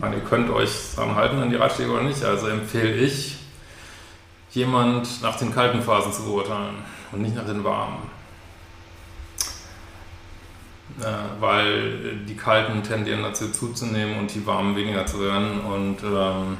meine, 0.00 0.16
ihr 0.16 0.22
könnt 0.22 0.50
euch 0.50 0.70
dran 0.94 1.14
halten 1.14 1.40
an 1.40 1.50
die 1.50 1.56
Ratschläge 1.56 1.90
oder 1.90 2.02
nicht. 2.02 2.24
Also 2.24 2.48
empfehle 2.48 2.94
ich, 2.94 3.36
jemand 4.52 5.22
nach 5.22 5.36
den 5.36 5.54
kalten 5.54 5.82
Phasen 5.82 6.12
zu 6.12 6.24
beurteilen 6.24 6.76
und 7.12 7.22
nicht 7.22 7.36
nach 7.36 7.46
den 7.46 7.62
warmen. 7.64 7.98
Äh, 11.00 11.40
weil 11.40 12.16
die 12.28 12.36
kalten 12.36 12.82
tendieren 12.82 13.22
dazu 13.22 13.50
zuzunehmen 13.50 14.18
und 14.18 14.34
die 14.34 14.44
warmen 14.46 14.74
weniger 14.76 15.06
zu 15.06 15.20
werden. 15.20 15.60
Und 15.60 16.02
ähm, 16.02 16.56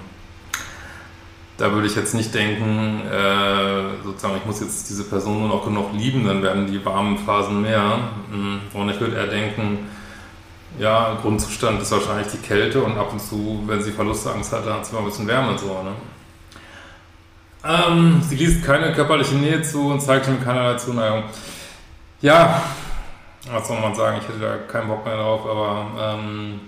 da 1.59 1.73
würde 1.73 1.89
ich 1.89 1.97
jetzt 1.97 2.15
nicht 2.15 2.35
denken, 2.35 3.03
äh, 3.07 4.03
sozusagen, 4.05 4.37
ich 4.37 4.47
muss 4.47 4.61
jetzt 4.61 4.89
diese 4.89 5.05
Person 5.05 5.41
nur 5.41 5.49
noch 5.49 5.65
genug 5.65 5.93
lieben, 5.93 6.25
dann 6.25 6.43
werden 6.43 6.67
die 6.67 6.83
warmen 6.85 7.19
Phasen 7.19 7.61
mehr. 7.61 7.99
Und 8.73 8.89
ich 8.89 9.01
würde 9.01 9.17
eher 9.17 9.27
denken, 9.27 9.91
ja, 10.81 11.19
Grundzustand 11.21 11.83
ist 11.83 11.93
wahrscheinlich 11.93 12.29
die 12.33 12.39
Kälte 12.39 12.83
und 12.83 12.97
ab 12.97 13.13
und 13.13 13.21
zu, 13.21 13.63
wenn 13.67 13.83
sie 13.83 13.93
Verlustangst 13.93 14.51
hat, 14.53 14.67
dann 14.67 14.79
hat 14.79 14.87
sie 14.87 14.95
mal 14.95 15.01
ein 15.01 15.05
bisschen 15.05 15.27
Wärme 15.27 15.59
so. 15.59 15.67
Ne? 15.67 15.93
Ähm, 17.63 18.23
sie 18.27 18.37
liest 18.37 18.65
keine 18.65 18.93
körperliche 18.95 19.35
Nähe 19.35 19.61
zu 19.61 19.91
und 19.91 20.01
zeigt 20.01 20.27
ihm 20.27 20.43
keinerlei 20.43 20.79
Zuneigung. 20.79 21.25
Ja, 22.23 22.63
was 23.53 23.69
soll 23.69 23.79
man 23.79 23.95
sagen, 23.95 24.21
ich 24.23 24.29
hätte 24.29 24.39
da 24.39 24.57
keinen 24.57 24.89
Bock 24.89 25.05
mehr 25.05 25.17
drauf, 25.17 25.47
aber 25.47 25.87
ähm, 26.01 26.61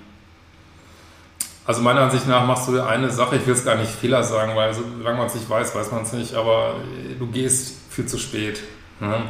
also 1.64 1.81
meiner 1.81 2.02
Ansicht 2.02 2.28
nach 2.28 2.45
machst 2.45 2.69
du 2.69 2.85
eine 2.85 3.11
Sache, 3.11 3.37
ich 3.37 3.47
will 3.47 3.54
es 3.54 3.64
gar 3.64 3.76
nicht 3.76 3.90
Fehler 3.90 4.23
sagen, 4.23 4.54
weil 4.57 4.75
solange 4.75 5.16
man 5.16 5.26
es 5.26 5.35
nicht 5.35 5.49
weiß, 5.49 5.75
weiß 5.75 5.90
man 5.90 6.02
es 6.02 6.12
nicht, 6.12 6.35
aber 6.35 6.75
du 7.19 7.26
gehst 7.28 7.78
viel 7.90 8.04
zu 8.04 8.19
spät. 8.19 8.62
Ne? 9.00 9.23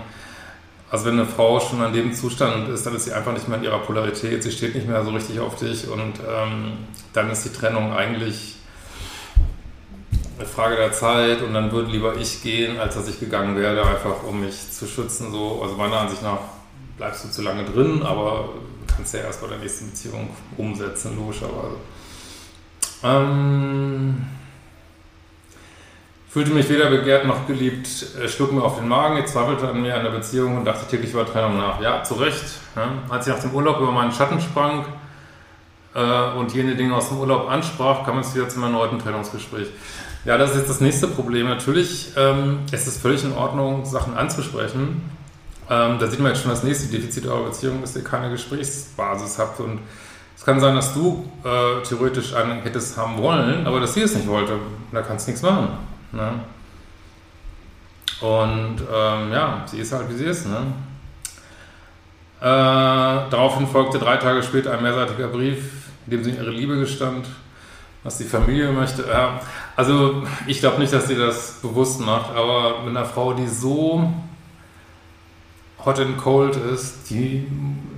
Also 0.93 1.07
wenn 1.07 1.15
eine 1.15 1.25
Frau 1.25 1.59
schon 1.59 1.81
an 1.81 1.95
dem 1.95 2.13
Zustand 2.13 2.69
ist, 2.69 2.85
dann 2.85 2.95
ist 2.95 3.07
sie 3.07 3.15
einfach 3.15 3.33
nicht 3.33 3.49
mehr 3.49 3.57
in 3.57 3.65
ihrer 3.65 3.79
Polarität, 3.79 4.43
sie 4.43 4.53
steht 4.53 4.75
nicht 4.75 4.87
mehr 4.87 5.03
so 5.03 5.11
richtig 5.11 5.41
auf 5.41 5.57
dich 5.57 5.89
und 5.89 6.21
ähm, 6.29 6.73
dann 7.15 7.31
ist 7.31 7.47
die 7.47 7.49
Trennung 7.49 7.95
eigentlich 7.95 8.57
eine 10.39 10.47
Frage 10.47 10.77
der 10.77 10.93
Zeit 10.93 11.41
und 11.41 11.55
dann 11.55 11.73
würde 11.73 11.91
lieber 11.91 12.17
ich 12.17 12.43
gehen, 12.43 12.79
als 12.79 12.95
dass 12.95 13.09
ich 13.09 13.19
gegangen 13.19 13.57
werde, 13.57 13.87
einfach 13.87 14.23
um 14.29 14.43
mich 14.43 14.71
zu 14.71 14.87
schützen. 14.87 15.33
So. 15.33 15.63
Also 15.63 15.77
meiner 15.77 16.01
Ansicht 16.01 16.23
nach 16.23 16.41
bleibst 16.99 17.25
du 17.25 17.31
zu 17.31 17.41
lange 17.41 17.65
drin, 17.65 18.03
aber 18.03 18.51
kannst 18.95 19.15
ja 19.15 19.21
erst 19.21 19.41
bei 19.41 19.49
der 19.49 19.59
nächsten 19.61 19.89
Beziehung 19.89 20.29
umsetzen, 20.59 21.17
logischerweise. 21.17 21.77
Ähm, 23.03 24.27
fühlte 26.33 26.51
mich 26.53 26.69
weder 26.71 26.89
begehrt 26.89 27.27
noch 27.27 27.47
geliebt, 27.47 27.89
schlug 28.29 28.53
mir 28.53 28.63
auf 28.63 28.79
den 28.79 28.89
Magen, 28.89 29.19
ich 29.19 29.27
zweifelte 29.27 29.69
an 29.69 29.83
mir, 29.83 29.95
an 29.95 30.03
der 30.03 30.13
Beziehung 30.13 30.57
und 30.57 30.65
dachte 30.65 30.87
täglich 30.89 31.13
über 31.13 31.27
Trennung 31.27 31.59
nach. 31.59 31.79
Ja, 31.83 32.03
zu 32.03 32.15
Recht. 32.15 32.45
Ja. 32.75 32.89
Als 33.11 33.27
ich 33.27 33.35
nach 33.35 33.43
dem 33.43 33.55
Urlaub 33.55 33.81
über 33.81 33.93
meinen 33.93 34.13
Schatten 34.13 34.41
sprang 34.41 34.87
äh, 35.95 36.39
und 36.39 36.55
jene 36.55 36.75
Dinge 36.75 36.95
aus 36.97 37.11
dem 37.11 37.19
Urlaub 37.19 37.51
ansprach, 37.51 38.07
kam 38.07 38.19
es 38.19 38.35
wieder 38.35 38.49
zu 38.49 38.59
meinem 38.61 38.75
erneuten 38.75 38.99
Trennungsgespräch. 38.99 39.69
Ja, 40.25 40.39
das 40.39 40.53
ist 40.53 40.57
jetzt 40.57 40.71
das 40.71 40.81
nächste 40.81 41.07
Problem. 41.07 41.49
Natürlich 41.49 42.13
ähm, 42.17 42.61
ist 42.71 42.87
es 42.87 42.97
völlig 42.97 43.25
in 43.25 43.35
Ordnung, 43.35 43.85
Sachen 43.85 44.17
anzusprechen. 44.17 45.03
Ähm, 45.69 45.99
da 45.99 46.07
sieht 46.07 46.21
man 46.21 46.33
jetzt 46.33 46.41
schon 46.41 46.51
das 46.51 46.63
nächste 46.63 46.87
Defizit 46.91 47.27
eurer 47.27 47.45
Beziehung, 47.45 47.83
dass 47.83 47.95
ihr 47.95 48.05
keine 48.05 48.31
Gesprächsbasis 48.31 49.39
habt. 49.39 49.61
Und 49.61 49.81
es 50.35 50.45
kann 50.47 50.61
sein, 50.61 50.77
dass 50.77 50.95
du 50.95 51.29
äh, 51.45 51.83
theoretisch 51.87 52.35
einen 52.35 52.63
hättest 52.63 52.97
haben 52.97 53.19
wollen, 53.19 53.67
aber 53.67 53.81
dass 53.81 53.93
sie 53.93 54.01
es 54.01 54.15
nicht 54.15 54.29
wollte. 54.29 54.55
Da 54.93 55.03
kannst 55.03 55.27
du 55.27 55.33
nichts 55.33 55.43
machen. 55.43 55.92
Ne? 56.13 56.41
Und 58.21 58.77
ähm, 58.81 59.33
ja, 59.33 59.65
sie 59.67 59.79
ist 59.79 59.93
halt, 59.93 60.09
wie 60.09 60.15
sie 60.15 60.27
ist. 60.27 60.47
Ne? 60.47 60.59
Äh, 62.41 62.45
daraufhin 62.45 63.67
folgte 63.67 63.99
drei 63.99 64.17
Tage 64.17 64.43
später 64.43 64.73
ein 64.73 64.83
mehrseitiger 64.83 65.29
Brief, 65.29 65.89
in 66.07 66.13
dem 66.13 66.25
sie 66.25 66.31
ihre 66.31 66.51
Liebe 66.51 66.79
gestand 66.79 67.27
was 68.03 68.19
die 68.19 68.25
Familie 68.25 68.73
möchte. 68.73 69.07
Ja, 69.09 69.41
also 69.77 70.23
ich 70.47 70.61
glaube 70.61 70.81
nicht, 70.81 70.93
dass 70.93 71.07
sie 71.07 71.17
das 71.17 71.59
bewusst 71.63 72.01
macht, 72.01 72.35
aber 72.35 72.81
mit 72.81 72.97
einer 72.97 73.07
Frau, 73.07 73.33
die 73.33 73.47
so 73.47 74.13
hot 75.85 75.99
and 76.01 76.19
cold 76.19 76.57
ist, 76.57 77.11
die, 77.11 77.47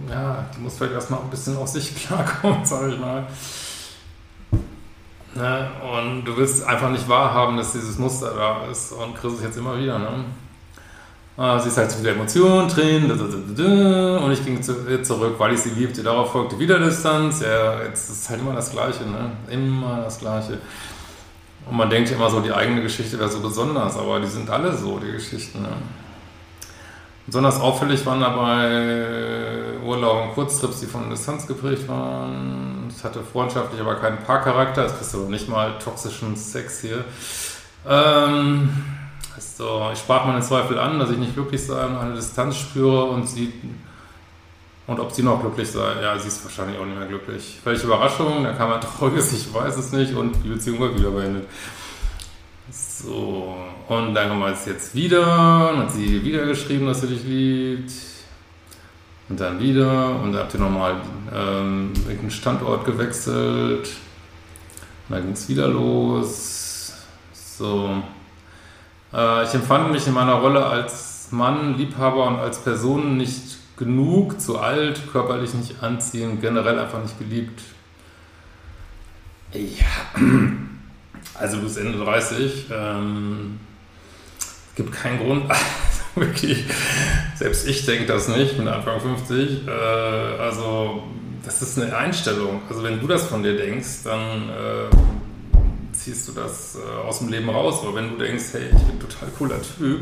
ja, 0.09 0.44
die 0.54 0.61
muss 0.61 0.76
vielleicht 0.76 0.94
erstmal 0.94 1.21
ein 1.21 1.30
bisschen 1.30 1.56
auf 1.56 1.68
sich 1.68 1.94
klarkommen, 2.06 2.64
sage 2.64 2.94
ich 2.94 3.00
mal. 3.00 3.26
Ne? 5.35 5.69
Und 5.83 6.25
du 6.25 6.37
willst 6.37 6.64
einfach 6.64 6.91
nicht 6.91 7.09
wahrhaben, 7.09 7.57
dass 7.57 7.73
dieses 7.73 7.99
Muster 7.99 8.33
da 8.35 8.71
ist 8.71 8.93
und 8.93 9.14
kriegst 9.14 9.38
es 9.38 9.43
jetzt 9.43 9.57
immer 9.57 9.79
wieder. 9.79 9.99
Ne? 9.99 10.25
Ah, 11.37 11.59
sie 11.59 11.69
ist 11.69 11.76
halt 11.76 11.91
zu 11.91 11.99
viele 11.99 12.11
Emotionen, 12.11 12.69
Tränen, 12.69 13.11
und 13.11 14.33
ich 14.33 14.45
ging 14.45 14.62
zu, 14.62 15.03
zurück, 15.03 15.35
weil 15.38 15.55
ich 15.55 15.61
sie 15.61 15.71
liebte. 15.71 16.05
Darauf 16.05 16.31
folgte 16.31 16.59
wieder 16.61 16.79
Distanz. 16.79 17.41
Ja, 17.41 17.83
jetzt 17.83 18.09
ist 18.09 18.31
halt 18.31 18.41
immer 18.41 18.55
das 18.55 18.71
Gleiche, 18.71 19.03
ne? 19.03 19.33
Immer 19.50 20.03
das 20.05 20.21
Gleiche. 20.21 20.59
Und 21.69 21.76
man 21.76 21.91
denkt 21.91 22.12
immer 22.12 22.31
so, 22.31 22.38
die 22.38 22.53
eigene 22.53 22.83
Geschichte 22.83 23.19
wäre 23.19 23.29
so 23.29 23.41
besonders, 23.41 23.97
aber 23.97 24.21
die 24.21 24.29
sind 24.29 24.49
alle 24.49 24.76
so, 24.76 25.00
die 25.00 25.11
Geschichten. 25.11 25.62
Ne? 25.62 25.71
Besonders 27.26 27.59
auffällig 27.59 28.04
waren 28.04 28.21
dabei 28.21 29.81
Urlaub 29.83 30.25
und 30.25 30.35
Kurztrips, 30.35 30.81
die 30.81 30.87
von 30.87 31.09
Distanz 31.09 31.47
geprägt 31.47 31.88
waren. 31.88 32.87
Es 32.88 33.02
hatte 33.02 33.23
freundschaftlich, 33.23 33.81
aber 33.81 33.97
keinen 33.97 34.19
Paarcharakter. 34.19 34.85
Es 34.85 34.97
kriegst 34.97 35.14
du 35.14 35.28
nicht 35.28 35.49
mal 35.49 35.78
toxischen 35.78 36.37
Sex 36.37 36.81
hier. 36.81 37.04
Ähm, 37.88 38.69
so, 39.38 39.88
ich 39.93 39.99
sprach 39.99 40.26
meine 40.26 40.40
Zweifel 40.40 40.78
an, 40.78 40.99
dass 40.99 41.11
ich 41.11 41.19
nicht 41.19 41.35
glücklich 41.35 41.64
sei 41.64 41.87
und 41.87 41.97
eine 41.97 42.14
Distanz 42.14 42.57
spüre 42.57 43.04
und 43.04 43.26
sie 43.26 43.52
und 44.87 45.00
ob 45.00 45.12
sie 45.12 45.23
noch 45.23 45.40
glücklich 45.40 45.71
sei. 45.71 46.02
Ja, 46.02 46.19
sie 46.19 46.28
ist 46.28 46.45
wahrscheinlich 46.45 46.78
auch 46.78 46.85
nicht 46.85 46.99
mehr 46.99 47.09
glücklich. 47.09 47.59
Welche 47.64 47.87
Überraschung, 47.87 48.45
da 48.45 48.52
kam 48.52 48.73
ein 48.73 48.81
trauriges, 48.81 49.33
ich 49.33 49.52
weiß 49.52 49.76
es 49.76 49.93
nicht 49.93 50.14
und 50.14 50.35
die 50.45 50.49
Beziehung 50.49 50.81
war 50.81 50.95
wieder 50.95 51.11
beendet. 51.11 51.47
So, 52.71 53.57
und 53.88 54.14
dann 54.14 54.31
haben 54.31 54.41
wir 54.41 54.49
es 54.49 54.64
jetzt 54.64 54.95
wieder, 54.95 55.71
und 55.71 55.79
hat 55.79 55.93
sie 55.93 56.25
wieder 56.25 56.47
geschrieben, 56.47 56.87
dass 56.87 57.03
sie 57.03 57.09
dich 57.09 57.25
liebt. 57.25 57.93
Und 59.29 59.41
dann 59.41 59.59
wieder, 59.61 60.21
und 60.21 60.33
da 60.33 60.41
habt 60.41 60.55
ihr 60.55 60.61
nochmal 60.61 60.97
ähm, 61.35 61.93
irgendeinen 61.97 62.31
Standort 62.31 62.85
gewechselt. 62.85 63.88
Und 65.09 65.14
dann 65.14 65.23
ging 65.23 65.33
es 65.33 65.49
wieder 65.49 65.69
los. 65.69 66.93
So. 67.33 68.03
Äh, 69.12 69.45
ich 69.45 69.55
empfand 69.55 69.93
mich 69.93 70.07
in 70.07 70.14
meiner 70.14 70.35
Rolle 70.35 70.64
als 70.64 71.29
Mann, 71.31 71.76
Liebhaber 71.76 72.26
und 72.26 72.37
als 72.37 72.62
Person 72.62 73.17
nicht 73.17 73.57
genug, 73.76 74.41
zu 74.41 74.59
alt, 74.59 75.00
körperlich 75.11 75.53
nicht 75.55 75.83
anziehend, 75.83 76.41
generell 76.41 76.79
einfach 76.79 77.03
nicht 77.03 77.19
geliebt. 77.19 77.61
Ja, 79.53 80.21
also 81.35 81.57
du 81.57 81.62
bist 81.62 81.79
Ende 81.79 81.99
30. 81.99 82.67
Ähm, 82.71 83.59
gibt 84.75 84.93
keinen 84.93 85.19
Grund, 85.19 85.50
wirklich, 86.14 86.64
selbst 87.37 87.66
ich 87.66 87.87
denke 87.87 88.07
das 88.07 88.28
nicht 88.28 88.59
mit 88.59 88.69
Anfang 88.69 89.00
50. 89.00 89.66
Äh, 89.66 89.71
also 89.71 91.02
das 91.45 91.62
ist 91.62 91.78
eine 91.78 91.97
Einstellung. 91.97 92.62
Also 92.69 92.83
wenn 92.83 93.00
du 93.00 93.07
das 93.07 93.25
von 93.26 93.43
dir 93.43 93.57
denkst, 93.57 94.04
dann 94.04 94.49
äh, 94.49 95.93
ziehst 95.93 96.28
du 96.28 96.33
das 96.33 96.76
äh, 96.76 97.07
aus 97.07 97.19
dem 97.19 97.28
Leben 97.28 97.49
raus. 97.49 97.81
Aber 97.83 97.95
wenn 97.95 98.11
du 98.11 98.25
denkst, 98.25 98.45
hey, 98.52 98.66
ich 98.66 98.83
bin 98.83 98.97
ein 98.97 99.00
total 99.00 99.28
cooler 99.38 99.61
Typ 99.62 100.00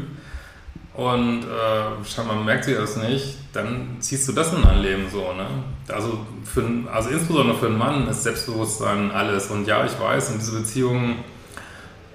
und 0.95 1.43
äh, 1.45 2.05
scheinbar 2.05 2.37
merkt 2.43 2.65
sie 2.65 2.75
das 2.75 2.97
nicht, 2.97 3.39
dann 3.53 3.97
ziehst 4.01 4.29
du 4.29 4.33
das 4.33 4.53
in 4.53 4.63
dein 4.63 4.83
Leben 4.83 5.07
so. 5.11 5.33
Ne? 5.33 5.47
Also, 5.89 6.27
für, 6.45 6.65
also 6.93 7.11
insbesondere 7.11 7.57
für 7.57 7.67
einen 7.67 7.79
Mann 7.79 8.09
ist 8.09 8.23
Selbstbewusstsein 8.23 9.11
alles. 9.11 9.51
Und 9.51 9.67
ja, 9.67 9.85
ich 9.85 9.99
weiß, 9.99 10.31
in 10.31 10.39
diese 10.39 10.53
Beziehung 10.53 11.17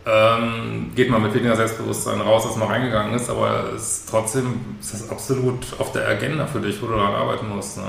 ähm, 0.07 0.91
geht 0.95 1.09
man 1.09 1.21
mit 1.21 1.33
weniger 1.33 1.55
Selbstbewusstsein 1.57 2.21
raus, 2.21 2.45
als 2.45 2.55
man 2.55 2.69
reingegangen 2.69 3.13
ist, 3.13 3.29
aber 3.29 3.71
ist 3.75 4.07
trotzdem 4.09 4.77
ist 4.79 4.93
das 4.93 5.09
absolut 5.09 5.65
auf 5.79 5.91
der 5.91 6.07
Agenda 6.07 6.47
für 6.47 6.61
dich, 6.61 6.81
wo 6.81 6.87
du 6.87 6.93
daran 6.93 7.13
arbeiten 7.13 7.49
musst. 7.49 7.77
Ne? 7.77 7.83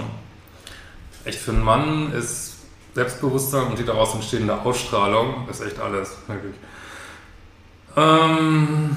Echt 1.25 1.39
für 1.39 1.53
einen 1.53 1.63
Mann 1.63 2.13
ist 2.13 2.57
Selbstbewusstsein 2.95 3.69
und 3.69 3.79
die 3.79 3.85
daraus 3.85 4.15
entstehende 4.15 4.61
Ausstrahlung 4.61 5.49
ist 5.49 5.61
echt 5.61 5.79
alles, 5.79 6.17
wirklich. 6.27 6.55
Ähm 7.97 8.97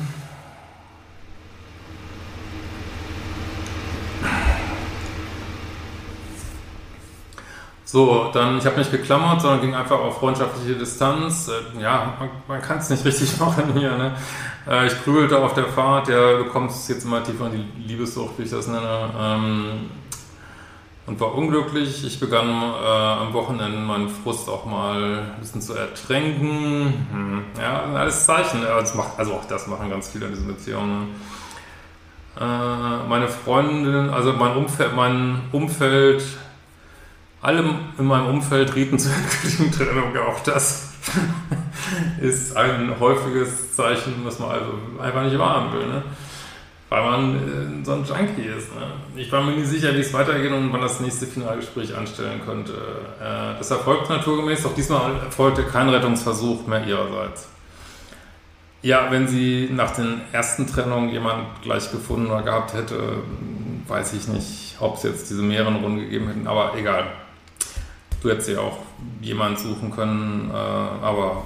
So, 7.91 8.29
dann, 8.31 8.57
ich 8.57 8.65
habe 8.65 8.77
nicht 8.77 8.89
geklammert, 8.89 9.41
sondern 9.41 9.59
ging 9.59 9.75
einfach 9.75 9.99
auf 9.99 10.19
freundschaftliche 10.19 10.75
Distanz. 10.79 11.49
Äh, 11.49 11.81
ja, 11.81 12.13
man, 12.17 12.29
man 12.47 12.61
kann 12.61 12.77
es 12.77 12.89
nicht 12.89 13.03
richtig 13.03 13.37
machen 13.39 13.73
hier. 13.73 13.97
Ne? 13.97 14.15
Äh, 14.65 14.87
ich 14.87 15.03
grübelte 15.03 15.37
auf 15.37 15.55
der 15.55 15.65
Fahrt, 15.65 16.07
ja, 16.07 16.37
du 16.37 16.45
kommst 16.45 16.87
jetzt 16.87 17.03
immer 17.03 17.21
tiefer 17.21 17.47
in 17.47 17.51
die 17.51 17.87
Liebessucht, 17.89 18.35
wie 18.37 18.43
ich 18.43 18.49
das 18.49 18.67
nenne. 18.67 19.09
Ähm, 19.19 19.89
und 21.05 21.19
war 21.19 21.35
unglücklich. 21.35 22.05
Ich 22.05 22.17
begann 22.17 22.47
äh, 22.47 22.87
am 22.87 23.33
Wochenende 23.33 23.77
meinen 23.79 24.07
Frust 24.07 24.47
auch 24.47 24.63
mal 24.63 25.25
ein 25.35 25.41
bisschen 25.41 25.61
zu 25.61 25.73
ertränken. 25.73 27.07
Hm. 27.11 27.43
Ja, 27.59 27.93
alles 27.93 28.25
Zeichen. 28.25 28.65
Also, 28.65 28.95
macht, 28.95 29.19
also 29.19 29.33
auch 29.33 29.43
das 29.43 29.67
machen 29.67 29.89
ganz 29.89 30.07
viele 30.07 30.27
in 30.27 30.31
diesen 30.31 30.47
Beziehungen. 30.47 31.09
Äh, 32.39 33.07
meine 33.09 33.27
Freundin, 33.27 34.09
also 34.11 34.31
mein 34.31 34.55
Umfeld, 34.55 34.95
mein 34.95 35.41
Umfeld, 35.51 36.23
alle 37.41 37.63
in 37.97 38.05
meinem 38.05 38.27
Umfeld 38.27 38.75
rieten 38.75 38.99
zur 38.99 39.11
endgültigen 39.13 39.71
Trennung. 39.71 40.15
Auch 40.17 40.39
das 40.41 40.93
ist 42.21 42.55
ein 42.55 42.99
häufiges 42.99 43.75
Zeichen, 43.75 44.13
was 44.23 44.39
man 44.39 44.51
also 44.51 44.73
einfach 45.01 45.23
nicht 45.23 45.37
wahren 45.37 45.73
will. 45.73 45.87
Ne? 45.87 46.03
weil 46.91 47.03
man 47.03 47.35
äh, 47.35 47.85
so 47.85 47.93
ein 47.93 48.03
Junkie 48.03 48.49
ist. 48.49 48.75
Ne? 48.75 48.81
Ich 49.15 49.31
war 49.31 49.41
mir 49.41 49.53
nie 49.53 49.63
sicher, 49.63 49.95
wie 49.95 50.01
es 50.01 50.13
weitergeht 50.13 50.51
und 50.51 50.73
wann 50.73 50.81
das 50.81 50.99
nächste 50.99 51.25
Finalgespräch 51.25 51.95
anstellen 51.95 52.41
könnte. 52.45 52.73
Äh, 52.73 53.57
das 53.57 53.71
erfolgt 53.71 54.09
naturgemäß, 54.09 54.63
doch 54.63 54.75
diesmal 54.75 55.15
erfolgte 55.23 55.63
kein 55.63 55.87
Rettungsversuch 55.87 56.67
mehr 56.67 56.85
ihrerseits. 56.85 57.47
Ja, 58.81 59.09
wenn 59.09 59.25
sie 59.29 59.69
nach 59.71 59.91
den 59.91 60.19
ersten 60.33 60.67
Trennungen 60.67 61.09
jemand 61.11 61.61
gleich 61.61 61.89
gefunden 61.91 62.29
oder 62.29 62.41
gehabt 62.41 62.73
hätte, 62.73 63.19
weiß 63.87 64.11
ich 64.13 64.27
nicht, 64.27 64.75
ob 64.81 64.97
es 64.97 65.03
jetzt 65.03 65.29
diese 65.29 65.43
mehreren 65.43 65.77
Runden 65.77 65.99
gegeben 65.99 66.27
hätten, 66.27 66.45
aber 66.47 66.73
egal. 66.75 67.05
Du 68.21 68.29
hättest 68.29 68.49
ja 68.49 68.59
auch 68.59 68.77
jemand 69.21 69.59
suchen 69.59 69.91
können, 69.91 70.51
äh, 70.51 70.53
aber 70.53 71.43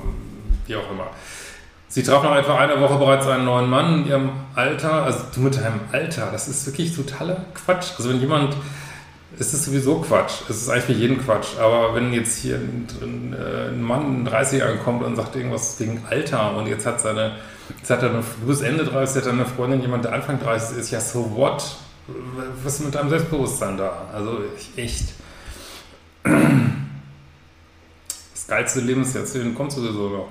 wie 0.68 0.76
auch 0.76 0.92
immer. 0.92 1.08
Sie 1.88 2.04
traf 2.04 2.24
nach 2.24 2.36
etwa 2.36 2.58
einer 2.58 2.82
Woche 2.82 2.98
bereits 2.98 3.26
einen 3.26 3.46
neuen 3.46 3.70
Mann 3.70 4.02
in 4.02 4.08
ihrem 4.08 4.30
Alter. 4.54 5.04
Also 5.04 5.20
du 5.34 5.40
mit 5.40 5.56
deinem 5.56 5.80
Alter, 5.94 6.30
das 6.32 6.50
ist 6.50 6.66
wirklich 6.66 6.94
totaler 6.94 7.46
Quatsch. 7.54 7.92
Also 7.98 8.10
wenn 8.10 8.20
jemand, 8.20 8.54
es 9.40 9.54
ist 9.54 9.64
sowieso 9.64 10.00
Quatsch. 10.02 10.42
Es 10.50 10.58
ist 10.58 10.70
eigentlich 10.70 10.84
für 10.84 10.92
jeden 10.92 11.24
Quatsch. 11.24 11.58
Aber 11.58 11.96
wenn 11.96 12.12
jetzt 12.12 12.38
hier 12.40 12.58
ein, 12.58 13.34
äh, 13.34 13.70
ein 13.70 13.82
Mann 13.82 14.18
in 14.18 14.26
30 14.26 14.60
Jahren 14.60 14.80
kommt 14.84 15.04
und 15.04 15.16
sagt 15.16 15.38
irgendwas 15.38 15.80
wegen 15.80 16.04
Alter 16.10 16.58
und 16.58 16.68
jetzt 16.68 16.86
hat 16.86 17.00
seine, 17.00 17.38
jetzt 17.78 17.90
hat 17.90 18.04
er 18.04 18.10
eine, 18.10 18.24
du 18.42 18.48
bist 18.48 18.62
Ende 18.62 18.84
30, 18.84 19.24
hat 19.24 19.32
eine 19.32 19.46
Freundin, 19.46 19.82
jemand, 19.82 20.04
der 20.04 20.12
Anfang 20.12 20.38
30 20.42 20.78
ist, 20.78 20.92
ja 20.92 21.00
so 21.00 21.32
what? 21.34 21.78
Was 22.64 22.74
ist 22.74 22.86
mit 22.86 22.96
deinem 22.96 23.10
Selbstbewusstsein 23.10 23.78
da? 23.78 24.10
Also 24.14 24.40
echt 24.76 25.14
geilste 28.48 28.82
Lebensjahrzehnt 28.82 29.56
kommt 29.56 29.72
sowieso 29.72 30.10
noch. 30.10 30.30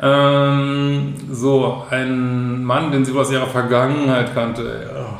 ähm, 0.02 1.14
so, 1.30 1.84
ein 1.90 2.64
Mann, 2.64 2.90
den 2.92 3.04
sie 3.04 3.12
aus 3.12 3.30
ihrer 3.30 3.48
Vergangenheit 3.48 4.34
kannte, 4.34 4.90
oh, 4.94 5.18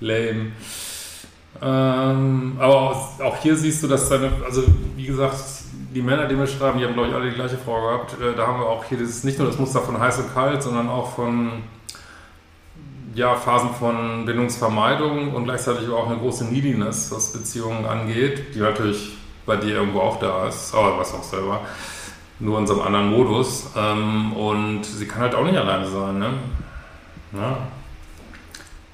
lame. 0.00 0.52
Ähm, 1.62 2.56
aber 2.58 2.90
auch 3.24 3.36
hier 3.40 3.56
siehst 3.56 3.82
du, 3.82 3.88
dass 3.88 4.08
deine, 4.08 4.30
also 4.44 4.62
wie 4.94 5.06
gesagt, 5.06 5.36
die 5.94 6.02
Männer, 6.02 6.26
die 6.26 6.34
mir 6.34 6.46
schreiben, 6.46 6.78
die 6.78 6.84
haben 6.84 6.92
glaube 6.92 7.08
ich 7.08 7.14
alle 7.14 7.30
die 7.30 7.34
gleiche 7.34 7.56
Frau 7.56 7.80
gehabt. 7.80 8.16
Äh, 8.20 8.36
da 8.36 8.46
haben 8.46 8.60
wir 8.60 8.66
auch 8.66 8.84
hier 8.84 8.98
dieses, 8.98 9.24
nicht 9.24 9.38
nur 9.38 9.48
das 9.48 9.58
Muster 9.58 9.80
von 9.80 9.98
heiß 9.98 10.18
und 10.18 10.34
kalt, 10.34 10.62
sondern 10.62 10.88
auch 10.88 11.14
von 11.14 11.62
ja, 13.14 13.34
Phasen 13.34 13.70
von 13.70 14.26
Bindungsvermeidung 14.26 15.32
und 15.32 15.44
gleichzeitig 15.44 15.88
auch 15.88 16.06
eine 16.06 16.18
große 16.18 16.44
Neediness, 16.44 17.10
was 17.10 17.32
Beziehungen 17.32 17.86
angeht, 17.86 18.54
die 18.54 18.58
natürlich 18.58 19.15
bei 19.46 19.56
dir 19.56 19.76
irgendwo 19.76 20.00
auch 20.00 20.18
da 20.18 20.48
ist, 20.48 20.74
aber 20.74 20.98
was 20.98 21.14
auch 21.14 21.22
selber, 21.22 21.60
nur 22.38 22.58
in 22.58 22.66
so 22.66 22.74
einem 22.74 22.82
anderen 22.82 23.10
Modus. 23.10 23.70
Ähm, 23.76 24.32
und 24.32 24.84
sie 24.84 25.06
kann 25.06 25.22
halt 25.22 25.34
auch 25.34 25.44
nicht 25.44 25.56
alleine 25.56 25.86
sein, 25.86 26.18
ne? 26.18 26.34
Ja. 27.32 27.58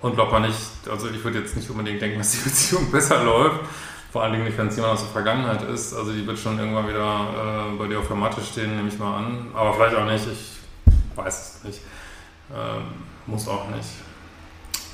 Und 0.00 0.14
glaubt 0.14 0.32
man 0.32 0.42
nicht, 0.42 0.59
also 0.90 1.09
ich 1.09 1.23
würde 1.23 1.38
jetzt 1.38 1.56
nicht 1.56 1.71
unbedingt 1.71 2.02
denken, 2.02 2.18
dass 2.18 2.32
die 2.32 2.49
Beziehung 2.49 2.90
besser 2.92 3.25
läuft, 3.25 3.61
vor 4.12 4.23
allen 4.23 4.32
Dingen 4.32 4.44
nicht, 4.44 4.59
wenn 4.59 4.68
es 4.68 4.76
jemand 4.76 4.94
aus 4.94 5.02
der 5.02 5.11
Vergangenheit 5.11 5.62
ist. 5.62 5.94
Also 5.94 6.12
die 6.12 6.26
wird 6.26 6.38
schon 6.38 6.59
irgendwann 6.59 6.88
wieder 6.88 7.71
äh, 7.73 7.78
bei 7.78 7.87
dir 7.87 7.99
auf 7.99 8.09
der 8.09 8.16
Matte 8.16 8.40
stehen, 8.42 8.76
nehme 8.76 8.88
ich 8.88 8.99
mal 8.99 9.16
an. 9.16 9.49
Aber 9.54 9.73
vielleicht 9.75 9.97
auch 9.97 10.04
nicht, 10.04 10.26
ich 10.26 11.16
weiß 11.16 11.56
es 11.56 11.64
nicht. 11.64 11.80
Ähm, 12.52 12.82
muss 13.26 13.49
auch 13.49 13.68
nicht. 13.68 13.88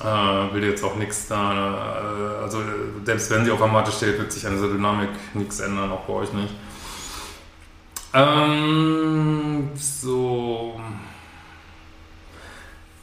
Äh, 0.01 0.53
will 0.53 0.63
jetzt 0.63 0.83
auch 0.83 0.95
nichts 0.95 1.27
da, 1.27 2.37
äh, 2.39 2.43
also 2.43 2.59
selbst 3.03 3.29
wenn 3.31 3.43
sie 3.43 3.51
auf 3.51 3.59
der 3.59 3.67
Matte 3.67 3.91
steht, 3.91 4.17
wird 4.17 4.31
sich 4.31 4.47
an 4.47 4.53
dieser 4.53 4.69
Dynamik 4.69 5.09
nichts 5.33 5.59
ändern, 5.59 5.91
auch 5.91 6.05
bei 6.05 6.13
euch 6.13 6.31
nicht. 6.31 6.53
Ähm, 8.13 9.69
so. 9.75 10.79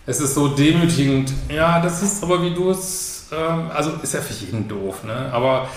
Es 0.06 0.20
ist 0.20 0.34
so 0.34 0.48
demütigend. 0.48 1.32
Ja, 1.50 1.80
das 1.80 2.02
ist 2.02 2.22
aber 2.22 2.42
wie 2.42 2.54
du 2.54 2.70
es, 2.70 3.28
ähm, 3.30 3.70
also 3.74 3.90
ist 4.02 4.14
ja 4.14 4.20
für 4.20 4.32
jeden 4.32 4.66
doof, 4.66 5.04
ne? 5.04 5.30
Aber 5.32 5.68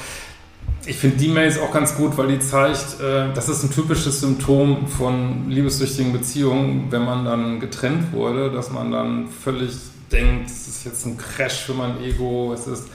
ich 0.85 0.95
finde 0.95 1.17
die 1.17 1.27
Mails 1.27 1.59
auch 1.59 1.71
ganz 1.71 1.95
gut, 1.95 2.17
weil 2.17 2.27
die 2.29 2.39
zeigt, 2.39 3.01
äh, 3.01 3.33
das 3.33 3.49
ist 3.49 3.63
ein 3.63 3.71
typisches 3.71 4.21
Symptom 4.21 4.87
von 4.87 5.49
liebessüchtigen 5.49 6.13
Beziehungen, 6.13 6.87
wenn 6.91 7.03
man 7.03 7.25
dann 7.25 7.59
getrennt 7.59 8.13
wurde, 8.13 8.51
dass 8.51 8.71
man 8.71 8.91
dann 8.91 9.27
völlig 9.27 9.73
denkt, 10.11 10.49
es 10.49 10.67
ist 10.67 10.85
jetzt 10.85 11.05
ein 11.05 11.17
Crash 11.17 11.63
für 11.65 11.73
mein 11.73 12.01
Ego, 12.03 12.53
es 12.53 12.67
ist, 12.67 12.87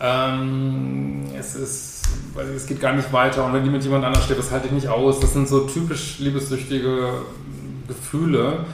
ähm, 0.00 1.24
es 1.38 1.54
ist, 1.54 2.02
weil 2.34 2.48
es 2.48 2.66
geht 2.66 2.80
gar 2.80 2.92
nicht 2.92 3.12
weiter 3.12 3.44
und 3.44 3.52
wenn 3.52 3.64
die 3.64 3.70
mit 3.70 3.82
jemand 3.84 4.04
anders 4.04 4.24
steht, 4.24 4.38
das 4.38 4.50
halte 4.50 4.66
ich 4.66 4.72
nicht 4.72 4.88
aus. 4.88 5.20
Das 5.20 5.32
sind 5.32 5.48
so 5.48 5.66
typisch 5.66 6.18
liebessüchtige 6.18 7.12
Gefühle 7.86 8.64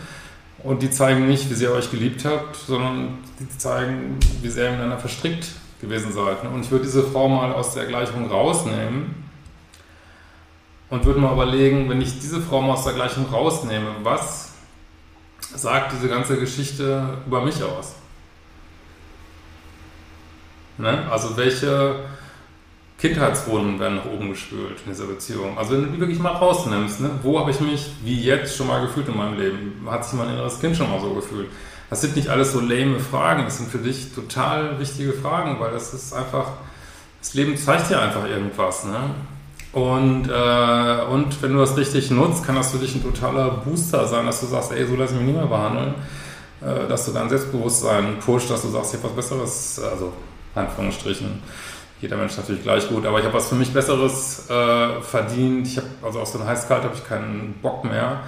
und 0.63 0.83
die 0.83 0.91
zeigen 0.91 1.27
nicht, 1.27 1.51
wie 1.51 1.55
sehr 1.55 1.71
ihr 1.71 1.77
euch 1.77 1.91
geliebt 1.91 2.25
habt, 2.25 2.57
sondern 2.57 3.19
die 3.39 3.59
zeigen, 3.59 4.19
wie 4.43 4.49
sehr 4.49 4.67
ihr 4.67 4.71
miteinander 4.73 4.99
verstrickt 4.99 5.49
gewesen 5.81 6.13
seid. 6.13 6.45
Und 6.45 6.63
ich 6.63 6.71
würde 6.71 6.85
diese 6.85 7.03
Frau 7.03 7.29
mal 7.29 7.53
aus 7.53 7.75
der 7.75 7.87
Gleichung 7.87 8.31
rausnehmen 8.31 9.15
und 10.89 11.05
würde 11.05 11.21
mal 11.21 11.33
überlegen, 11.33 11.89
wenn 11.89 12.01
ich 12.01 12.19
diese 12.19 12.41
Frau 12.41 12.63
mal 12.63 12.75
aus 12.75 12.85
der 12.85 12.95
Gleichung 12.95 13.27
rausnehme, 13.31 13.89
was 14.03 14.46
sagt 15.55 15.93
diese 15.93 16.09
ganze 16.09 16.39
Geschichte 16.39 17.19
über 17.27 17.45
mich 17.45 17.63
aus? 17.63 17.95
Ne? 20.79 21.11
Also 21.11 21.37
welche 21.37 22.01
Kindheitswunden 22.99 23.79
werden 23.79 23.97
nach 23.97 24.07
oben 24.07 24.31
gespült 24.31 24.81
in 24.85 24.93
dieser 24.93 25.07
Beziehung? 25.07 25.57
Also 25.59 25.73
wenn 25.73 25.85
du 25.85 25.91
die 25.93 26.01
wirklich 26.01 26.19
mal 26.19 26.33
rausnimmst, 26.33 27.01
ne? 27.01 27.11
wo 27.23 27.39
habe 27.39 27.51
ich 27.51 27.61
mich 27.61 27.91
wie 28.03 28.23
jetzt 28.23 28.57
schon 28.57 28.67
mal 28.67 28.81
gefühlt 28.81 29.09
in 29.09 29.17
meinem 29.17 29.39
Leben? 29.39 29.87
Hat 29.91 30.05
sich 30.05 30.19
mein 30.19 30.31
inneres 30.31 30.61
Kind 30.61 30.77
schon 30.77 30.91
mal 30.91 31.01
so 31.01 31.15
gefühlt? 31.15 31.49
Das 31.89 32.01
sind 32.01 32.17
nicht 32.17 32.29
alles 32.29 32.53
so 32.53 32.61
lame 32.61 32.99
Fragen, 32.99 33.45
das 33.45 33.59
sind 33.59 33.71
für 33.71 33.79
dich 33.79 34.13
total 34.13 34.79
wichtige 34.81 35.13
Fragen, 35.13 35.61
weil 35.61 35.71
das 35.71 35.95
ist 35.95 36.13
einfach, 36.13 36.49
das 37.21 37.35
Leben 37.35 37.57
zeigt 37.57 37.91
dir 37.91 38.01
einfach 38.01 38.27
irgendwas. 38.29 38.85
Ne? 38.85 39.15
Und, 39.77 40.31
äh, 40.31 41.05
und 41.11 41.43
wenn 41.43 41.53
du 41.53 41.59
das 41.59 41.77
richtig 41.77 42.11
nutzt, 42.11 42.47
kann 42.47 42.55
das 42.55 42.71
für 42.71 42.79
dich 42.79 42.95
ein 42.95 43.03
totaler 43.03 43.51
Booster 43.51 44.09
sein, 44.09 44.25
dass 44.25 44.41
du 44.41 44.47
sagst, 44.47 44.73
ey, 44.73 44.87
so 44.87 44.97
lass 44.97 45.11
ich 45.11 45.19
mich 45.19 45.27
nicht 45.27 45.37
mehr 45.37 45.45
behandeln. 45.45 45.95
Äh, 46.63 46.89
dass 46.89 47.05
du 47.05 47.13
dein 47.13 47.29
Selbstbewusstsein 47.29 48.19
pusht, 48.19 48.49
dass 48.49 48.63
du 48.63 48.69
sagst, 48.69 48.95
ich 48.95 49.01
habe 49.01 49.11
was 49.11 49.17
Besseres, 49.17 49.79
also 49.79 50.15
Anführungsstrichen. 50.55 51.43
Jeder 52.01 52.17
Mensch 52.17 52.39
natürlich 52.39 52.63
gleich 52.63 52.89
gut, 52.89 53.05
aber 53.05 53.19
ich 53.19 53.27
habe 53.27 53.35
was 53.35 53.51
für 53.51 53.55
mich 53.55 53.71
Besseres 53.71 54.49
äh, 54.49 55.03
verdient. 55.03 55.67
Ich 55.67 55.77
habe, 55.77 55.89
also 56.03 56.21
aus 56.21 56.33
so 56.33 56.39
einem 56.39 56.49
Heißkalt 56.49 56.83
habe 56.83 56.95
ich 56.95 57.07
keinen 57.07 57.59
Bock 57.61 57.85
mehr. 57.85 58.21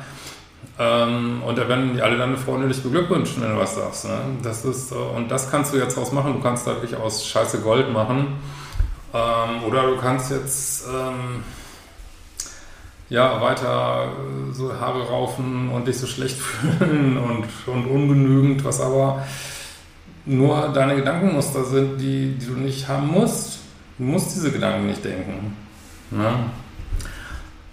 Ähm, 0.78 1.42
und 1.46 1.56
da 1.56 1.66
werden 1.66 1.94
die 1.94 2.02
alle 2.02 2.18
deine 2.18 2.36
Freunde 2.36 2.68
dich 2.68 2.82
beglückwünschen, 2.82 3.42
wenn 3.42 3.54
du 3.54 3.58
was 3.58 3.74
sagst. 3.74 4.04
Ne? 4.04 4.18
Das 4.42 4.66
ist, 4.66 4.92
äh, 4.92 4.96
und 4.96 5.30
das 5.30 5.50
kannst 5.50 5.72
du 5.72 5.78
jetzt 5.78 5.96
draus 5.96 6.12
machen. 6.12 6.34
Du 6.34 6.40
kannst 6.40 6.66
da 6.66 6.72
wirklich 6.72 6.94
aus 6.94 7.26
Scheiße 7.26 7.60
Gold 7.60 7.90
machen 7.90 8.36
ähm, 9.14 9.64
oder 9.66 9.86
du 9.90 9.96
kannst 9.96 10.30
jetzt 10.30 10.86
ähm, 10.86 11.42
ja, 13.10 13.40
weiter 13.40 14.12
äh, 14.12 14.54
so 14.54 14.72
Haare 14.78 15.08
raufen 15.08 15.70
und 15.70 15.86
dich 15.86 15.98
so 15.98 16.06
schlecht 16.06 16.36
fühlen 16.38 17.16
und, 17.16 17.44
und 17.66 17.86
ungenügend, 17.86 18.64
was 18.64 18.80
aber 18.80 19.24
nur 20.26 20.68
deine 20.74 20.96
Gedankenmuster 20.96 21.64
sind, 21.64 21.98
die, 21.98 22.34
die 22.34 22.46
du 22.46 22.52
nicht 22.52 22.88
haben 22.88 23.08
musst. 23.08 23.60
Du 23.96 24.04
musst 24.04 24.34
diese 24.36 24.52
Gedanken 24.52 24.86
nicht 24.86 25.04
denken. 25.04 25.56
Ne? 26.10 26.32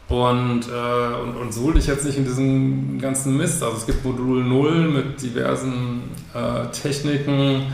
Und, 0.07 0.67
äh, 0.69 1.21
und, 1.21 1.35
und 1.35 1.53
suhl 1.53 1.73
dich 1.73 1.87
jetzt 1.87 2.05
nicht 2.05 2.17
in 2.17 2.25
diesem 2.25 2.99
ganzen 2.99 3.35
Mist. 3.35 3.61
Also 3.61 3.77
es 3.77 3.85
gibt 3.85 4.05
Modul 4.05 4.43
0 4.43 4.87
mit 4.87 5.21
diversen 5.21 6.03
äh, 6.33 6.67
Techniken, 6.71 7.73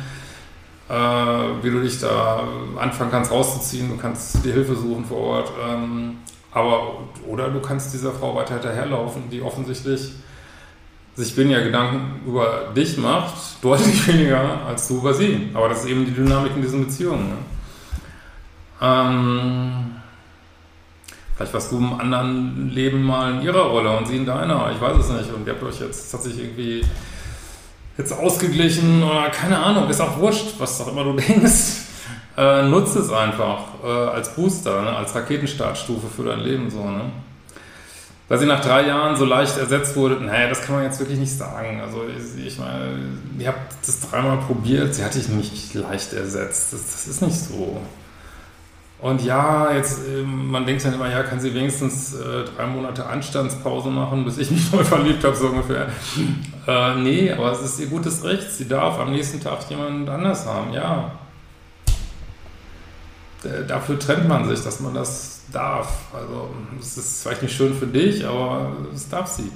äh, 0.91 1.63
wie 1.63 1.71
du 1.71 1.81
dich 1.81 1.99
da 1.99 2.43
anfangen 2.77 3.11
kannst 3.11 3.31
rauszuziehen. 3.31 3.89
Du 3.89 3.97
kannst 3.97 4.43
dir 4.43 4.51
Hilfe 4.53 4.75
suchen 4.75 5.05
vor 5.05 5.19
Ort. 5.19 5.51
Ähm, 5.65 6.17
aber, 6.51 6.97
oder 7.25 7.49
du 7.49 7.61
kannst 7.61 7.93
dieser 7.93 8.11
Frau 8.11 8.35
weiter 8.35 8.55
hinterherlaufen, 8.55 9.29
die 9.29 9.41
offensichtlich 9.41 10.11
sich 11.15 11.37
weniger 11.37 11.61
Gedanken 11.61 12.21
über 12.27 12.71
dich 12.75 12.97
macht, 12.97 13.33
deutlich 13.61 14.05
weniger 14.09 14.65
als 14.67 14.89
du 14.89 14.97
über 14.97 15.13
sie. 15.13 15.49
Aber 15.53 15.69
das 15.69 15.79
ist 15.79 15.89
eben 15.89 16.05
die 16.05 16.13
Dynamik 16.13 16.57
in 16.57 16.61
diesen 16.61 16.85
Beziehungen. 16.85 17.29
Ne? 17.29 17.37
Ähm, 18.81 19.95
vielleicht 21.35 21.53
warst 21.53 21.71
du 21.71 21.77
im 21.77 21.93
anderen 22.01 22.69
Leben 22.69 23.01
mal 23.01 23.35
in 23.35 23.41
ihrer 23.43 23.67
Rolle 23.67 23.97
und 23.97 24.07
sie 24.09 24.17
in 24.17 24.25
deiner. 24.25 24.69
Ich 24.73 24.81
weiß 24.81 24.97
es 24.97 25.09
nicht. 25.09 25.33
Und 25.33 25.47
ihr 25.47 25.53
habt 25.53 25.63
euch 25.63 25.79
jetzt 25.79 26.11
tatsächlich 26.11 26.43
irgendwie 26.43 26.83
jetzt 28.01 28.13
ausgeglichen 28.13 29.03
oder 29.03 29.29
keine 29.29 29.57
Ahnung, 29.57 29.89
ist 29.89 30.01
auch 30.01 30.17
wurscht, 30.19 30.55
was 30.57 30.81
auch 30.81 30.87
immer 30.87 31.03
du 31.03 31.13
denkst. 31.27 31.81
Äh, 32.37 32.63
nutze 32.63 32.99
es 32.99 33.11
einfach 33.11 33.59
äh, 33.83 33.87
als 33.87 34.33
Booster, 34.35 34.81
ne? 34.81 34.95
als 34.95 35.13
Raketenstartstufe 35.13 36.07
für 36.07 36.23
dein 36.23 36.39
Leben 36.39 36.69
so. 36.69 36.83
Ne? 36.83 37.11
Dass 38.29 38.39
sie 38.39 38.45
nach 38.45 38.61
drei 38.61 38.87
Jahren 38.87 39.17
so 39.17 39.25
leicht 39.25 39.57
ersetzt 39.57 39.97
wurde, 39.97 40.15
naja, 40.15 40.47
das 40.47 40.61
kann 40.61 40.75
man 40.75 40.85
jetzt 40.85 40.99
wirklich 40.99 41.19
nicht 41.19 41.37
sagen. 41.37 41.81
Also 41.81 42.03
ich, 42.07 42.47
ich 42.47 42.57
meine, 42.57 42.97
ihr 43.37 43.47
habt 43.49 43.73
das 43.85 43.99
dreimal 43.99 44.37
probiert, 44.37 44.95
sie 44.95 45.03
hat 45.03 45.13
dich 45.13 45.27
nicht 45.27 45.73
leicht 45.73 46.13
ersetzt. 46.13 46.71
Das, 46.71 46.91
das 46.91 47.07
ist 47.07 47.21
nicht 47.21 47.37
so. 47.37 47.81
Und 49.01 49.23
ja, 49.23 49.73
jetzt, 49.73 50.01
ähm, 50.07 50.51
man 50.51 50.63
denkt 50.65 50.85
dann 50.85 50.93
immer, 50.93 51.09
ja, 51.09 51.23
kann 51.23 51.39
sie 51.39 51.55
wenigstens 51.55 52.13
äh, 52.13 52.43
drei 52.55 52.67
Monate 52.67 53.03
Anstandspause 53.07 53.89
machen, 53.89 54.23
bis 54.23 54.37
ich 54.37 54.51
mich 54.51 54.71
neu 54.71 54.83
verliebt 54.83 55.23
habe, 55.23 55.35
so 55.35 55.47
ungefähr. 55.47 55.87
Äh, 56.67 56.95
nee, 56.97 57.31
aber 57.31 57.51
es 57.51 57.61
ist 57.61 57.79
ihr 57.79 57.87
gutes 57.87 58.23
Recht. 58.23 58.51
Sie 58.51 58.67
darf 58.67 58.99
am 58.99 59.11
nächsten 59.11 59.41
Tag 59.41 59.67
jemand 59.69 60.07
anders 60.07 60.45
haben, 60.45 60.71
ja. 60.71 61.11
D 63.43 63.49
dafür 63.67 63.97
trennt 63.97 64.27
man 64.27 64.47
sich, 64.47 64.63
dass 64.63 64.79
man 64.81 64.93
das 64.93 65.45
darf. 65.51 66.13
Also, 66.13 66.51
es 66.79 66.95
ist 66.95 67.23
vielleicht 67.23 67.41
nicht 67.41 67.55
schön 67.55 67.73
für 67.73 67.87
dich, 67.87 68.23
aber 68.23 68.71
es 68.93 69.09
darf 69.09 69.25
sie. 69.25 69.51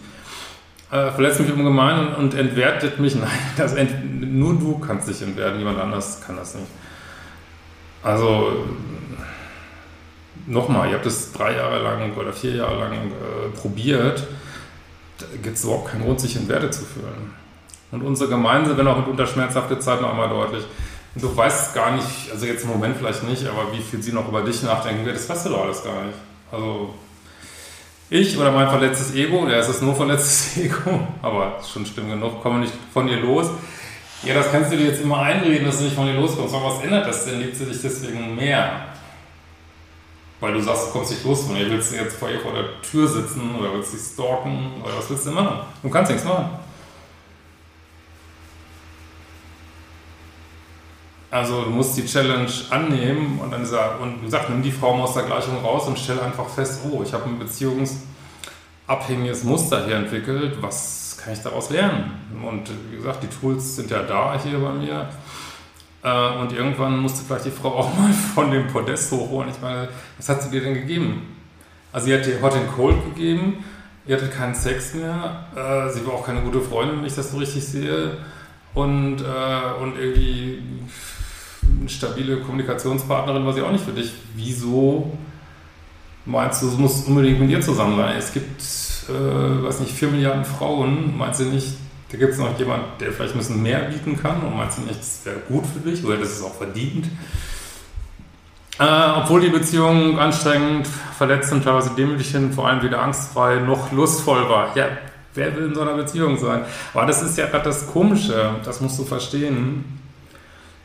Äh, 0.90 1.12
verletzt 1.12 1.40
mich 1.40 1.54
ungemein 1.54 2.08
und, 2.08 2.16
und 2.16 2.34
entwertet 2.34 3.00
mich. 3.00 3.14
Nein, 3.16 3.30
das 3.58 3.74
ent 3.74 4.34
nur 4.34 4.56
du 4.56 4.80
kannst 4.80 5.08
dich 5.08 5.22
entwerten, 5.22 5.60
jemand 5.60 5.80
anders 5.80 6.22
kann 6.26 6.36
das 6.36 6.56
nicht. 6.56 6.68
Also, 8.02 8.66
nochmal, 10.48 10.90
ihr 10.90 10.96
habt 10.96 11.06
es 11.06 11.32
drei 11.34 11.56
Jahre 11.56 11.82
lang 11.82 12.16
oder 12.16 12.34
vier 12.34 12.56
Jahre 12.56 12.80
lang 12.80 12.94
äh, 12.94 13.58
probiert, 13.60 14.26
da 15.20 15.26
gibt 15.42 15.58
es 15.58 15.64
überhaupt 15.64 15.92
keinen 15.92 16.04
Grund, 16.04 16.20
sich 16.20 16.36
in 16.36 16.48
Werte 16.48 16.70
zu 16.70 16.84
fühlen. 16.84 17.34
Und 17.92 18.02
unsere 18.02 18.30
Gemeinde, 18.30 18.78
wenn 18.78 18.88
auch 18.88 18.98
mitunter 18.98 19.26
schmerzhafte 19.26 19.80
Zeit 19.80 20.02
noch 20.02 20.10
einmal 20.10 20.30
deutlich. 20.30 20.66
Du 21.16 21.36
weißt 21.36 21.74
gar 21.74 21.92
nicht, 21.92 22.32
also 22.32 22.46
jetzt 22.46 22.64
im 22.64 22.72
Moment 22.72 22.98
vielleicht 22.98 23.24
nicht, 23.24 23.48
aber 23.48 23.72
wie 23.72 23.82
viel 23.82 24.02
sie 24.02 24.12
noch 24.12 24.28
über 24.28 24.42
dich 24.42 24.64
nachdenken 24.64 25.06
wird, 25.06 25.16
das 25.16 25.30
weißt 25.30 25.46
du 25.46 25.52
doch 25.52 25.64
alles 25.64 25.82
gar 25.82 26.04
nicht. 26.04 26.18
Also 26.52 26.94
ich 28.10 28.38
oder 28.38 28.52
mein 28.52 28.70
verletztes 28.70 29.16
Ego, 29.16 29.48
ja, 29.48 29.58
es 29.58 29.70
ist 29.70 29.82
nur 29.82 29.96
verletztes 29.96 30.58
Ego, 30.64 31.08
aber 31.22 31.62
schon 31.72 31.86
schlimm 31.86 32.10
genug, 32.10 32.42
komme 32.42 32.60
nicht 32.60 32.74
von 32.94 33.08
dir 33.08 33.18
los. 33.18 33.48
Ja, 34.24 34.34
das 34.34 34.52
kannst 34.52 34.74
du 34.74 34.78
dir 34.78 34.88
jetzt 34.88 35.02
immer 35.02 35.20
einreden, 35.20 35.66
dass 35.66 35.78
du 35.78 35.84
nicht 35.86 35.96
von 35.96 36.08
dir 36.08 36.14
loskommst. 36.14 36.54
Aber 36.54 36.66
was 36.66 36.84
ändert 36.84 37.08
das 37.08 37.26
denn? 37.26 37.40
Liebt 37.40 37.56
sie 37.56 37.66
dich 37.66 37.82
deswegen 37.82 38.36
mehr? 38.36 38.95
Weil 40.40 40.54
du 40.54 40.62
sagst, 40.62 40.88
du 40.88 40.92
kommst 40.92 41.12
nicht 41.12 41.24
los 41.24 41.46
von 41.46 41.56
ihr. 41.56 41.70
Willst 41.70 41.92
du 41.92 41.96
jetzt 41.96 42.18
vor 42.18 42.30
ihr 42.30 42.40
vor 42.40 42.54
der 42.54 42.82
Tür 42.82 43.08
sitzen 43.08 43.56
oder 43.58 43.74
willst 43.74 43.94
du 43.94 43.98
sie 43.98 44.14
stalken 44.14 44.82
oder 44.84 44.98
was 44.98 45.10
willst 45.10 45.26
du 45.26 45.32
machen? 45.32 45.60
Du 45.82 45.90
kannst 45.90 46.12
nichts 46.12 46.26
machen. 46.26 46.50
Also 51.36 51.66
du 51.66 51.70
musst 51.70 51.98
die 51.98 52.06
Challenge 52.06 52.50
annehmen 52.70 53.40
und 53.40 53.52
dann 53.52 53.60
dieser, 53.60 54.00
und 54.00 54.24
gesagt, 54.24 54.50
nimm 54.50 54.64
die 54.64 54.72
Form 54.72 55.02
aus 55.02 55.16
der 55.16 55.24
Gleichung 55.24 55.62
raus 55.62 55.86
und 55.86 56.00
stell 56.00 56.18
einfach 56.22 56.48
fest, 56.48 56.80
oh, 56.90 57.04
ich 57.04 57.12
habe 57.12 57.26
ein 57.26 57.38
beziehungsabhängiges 57.38 59.44
Muster 59.44 59.86
hier 59.86 59.98
entwickelt, 59.98 60.60
was 60.62 61.18
kann 61.22 61.34
ich 61.34 61.42
daraus 61.42 61.72
lernen? 61.72 62.14
Und 62.42 62.70
wie 62.90 62.96
gesagt, 62.96 63.24
die 63.24 63.28
Tools 63.28 63.76
sind 63.76 63.92
ja 63.92 64.04
da 64.04 64.40
hier 64.42 64.60
bei 64.60 64.72
mir. 64.72 65.10
Äh, 66.06 66.38
und 66.40 66.54
irgendwann 66.54 67.00
musste 67.00 67.26
vielleicht 67.26 67.46
die 67.46 67.52
Frau 67.52 67.70
auch 67.70 67.98
mal 67.98 68.14
von 68.36 68.52
dem 68.52 68.68
Podest 68.68 69.12
hochholen. 69.12 69.50
Ich 69.50 69.60
meine, 69.60 69.90
was 70.18 70.30
hat 70.30 70.44
sie 70.44 70.52
dir 70.52 70.62
denn 70.62 70.76
gegeben? 70.76 71.36
Also 71.92 72.08
sie 72.08 72.14
hat 72.14 72.26
dir 72.26 72.40
Hot 72.42 72.54
and 72.54 72.72
Cold 72.76 73.04
gegeben, 73.06 73.64
ihr 74.06 74.18
hattet 74.18 74.32
keinen 74.32 74.54
Sex 74.54 74.94
mehr, 74.94 75.48
äh, 75.56 75.92
sie 75.92 76.06
war 76.06 76.14
auch 76.14 76.26
keine 76.26 76.42
gute 76.42 76.62
Freundin, 76.62 77.00
wenn 77.00 77.06
ich 77.06 77.16
das 77.16 77.32
so 77.32 77.38
richtig 77.38 77.66
sehe. 77.66 78.18
Und, 78.74 79.22
äh, 79.22 79.82
und 79.82 79.98
irgendwie 79.98 80.62
eine 81.80 81.90
stabile 81.90 82.38
Kommunikationspartnerin 82.42 83.46
war 83.46 83.54
sie 83.54 83.62
auch 83.62 83.72
nicht 83.72 83.86
für 83.86 83.94
dich. 83.94 84.12
Wieso 84.36 85.18
meinst 86.26 86.62
du, 86.62 86.68
es 86.68 86.78
muss 86.78 87.06
unbedingt 87.06 87.40
mit 87.40 87.50
ihr 87.50 87.62
zusammen 87.62 87.96
sein? 87.96 88.18
Es 88.18 88.34
gibt, 88.34 88.62
äh, 89.10 89.64
weiß 89.64 89.80
nicht, 89.80 89.94
vier 89.94 90.10
Milliarden 90.10 90.44
Frauen. 90.44 91.18
Meinst 91.18 91.40
du 91.40 91.46
nicht, 91.46 91.78
da 92.16 92.20
gibt 92.20 92.32
es 92.32 92.40
noch 92.40 92.58
jemanden, 92.58 92.86
der 93.02 93.12
vielleicht 93.12 93.34
ein 93.34 93.40
bisschen 93.40 93.62
mehr 93.62 93.80
bieten 93.80 94.18
kann? 94.18 94.42
Und 94.42 94.56
meinst 94.56 94.78
du 94.78 94.84
nicht, 94.84 95.00
das 95.00 95.20
wäre 95.26 95.36
gut 95.50 95.66
für 95.66 95.80
dich 95.80 96.04
oder 96.06 96.16
das 96.16 96.32
ist 96.32 96.44
auch 96.44 96.56
verdient? 96.56 97.08
Äh, 98.80 98.84
obwohl 99.18 99.42
die 99.42 99.50
Beziehung 99.50 100.18
anstrengend, 100.18 100.88
verletzend, 101.18 101.66
teilweise 101.66 101.92
demütigend, 101.98 102.56
vor 102.56 102.70
allem 102.70 102.82
wieder 102.82 103.02
angstfrei, 103.02 103.58
noch 103.58 103.92
lustvoll 103.92 104.50
war. 104.50 104.76
Ja, 104.78 104.88
wer 105.34 105.56
will 105.58 105.66
in 105.66 105.76
so 105.76 105.82
einer 105.82 105.96
Beziehung 105.96 106.38
sein? 106.38 106.64
Aber 106.94 107.06
das 107.06 107.22
ist 107.22 107.38
ja 107.38 107.48
gerade 107.48 107.66
das 107.66 107.88
Komische, 107.88 108.56
das 108.64 108.80
musst 108.80 108.98
du 108.98 109.04
verstehen 109.04 109.84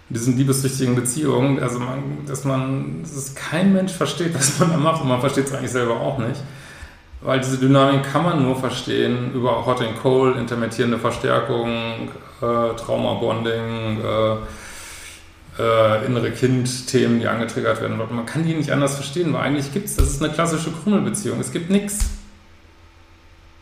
in 0.08 0.14
diesen 0.14 0.36
liebessüchtigen 0.36 0.96
Beziehungen, 0.96 1.60
also 1.60 1.78
man, 1.78 2.26
dass 2.26 2.44
man, 2.44 3.02
dass 3.02 3.36
kein 3.36 3.72
Mensch 3.72 3.92
versteht, 3.92 4.34
was 4.34 4.58
man 4.58 4.70
da 4.70 4.76
macht 4.76 5.02
und 5.02 5.08
man 5.08 5.20
versteht 5.20 5.46
es 5.46 5.52
eigentlich 5.52 5.70
selber 5.70 6.00
auch 6.00 6.18
nicht. 6.18 6.40
Weil 7.22 7.40
diese 7.40 7.58
Dynamik 7.58 8.04
kann 8.04 8.24
man 8.24 8.42
nur 8.42 8.56
verstehen 8.56 9.32
über 9.34 9.66
Hot 9.66 9.82
and 9.82 10.00
Cold, 10.00 10.36
intermittierende 10.36 10.98
Verstärkung, 10.98 12.08
äh, 12.40 12.76
Trauma-Bonding, 12.76 14.00
äh, 14.02 14.36
äh, 15.62 16.06
innere 16.06 16.30
Kind-Themen, 16.30 17.20
die 17.20 17.26
angetriggert 17.26 17.82
werden. 17.82 17.98
Man 17.98 18.24
kann 18.24 18.44
die 18.44 18.54
nicht 18.54 18.70
anders 18.70 18.94
verstehen, 18.94 19.34
weil 19.34 19.42
eigentlich 19.42 19.72
gibt 19.72 19.86
es, 19.86 19.96
das 19.96 20.08
ist 20.08 20.22
eine 20.22 20.32
klassische 20.32 20.72
Krümelbeziehung. 20.72 21.38
Es 21.40 21.52
gibt 21.52 21.68
nichts. 21.68 22.10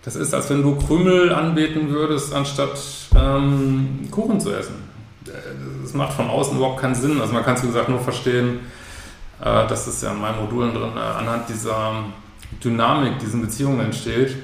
Das 0.04 0.14
ist, 0.14 0.32
als 0.32 0.48
wenn 0.50 0.62
du 0.62 0.76
Krümel 0.76 1.32
anbeten 1.32 1.90
würdest, 1.90 2.32
anstatt 2.32 2.78
ähm, 3.16 4.08
Kuchen 4.12 4.40
zu 4.40 4.52
essen 4.52 4.88
es 5.84 5.94
macht 5.94 6.12
von 6.12 6.28
außen 6.28 6.56
überhaupt 6.56 6.80
keinen 6.80 6.94
Sinn. 6.94 7.20
Also 7.20 7.32
man 7.32 7.44
kann 7.44 7.54
es, 7.54 7.62
wie 7.62 7.68
gesagt, 7.68 7.88
nur 7.88 8.00
verstehen, 8.00 8.60
äh, 9.40 9.66
dass 9.66 9.86
es 9.86 10.02
ja 10.02 10.12
in 10.12 10.20
meinen 10.20 10.40
Modulen 10.40 10.74
drin 10.74 10.96
äh, 10.96 11.00
anhand 11.00 11.48
dieser 11.48 12.04
Dynamik, 12.62 13.18
diesen 13.18 13.42
Beziehungen 13.42 13.80
entsteht. 13.80 14.36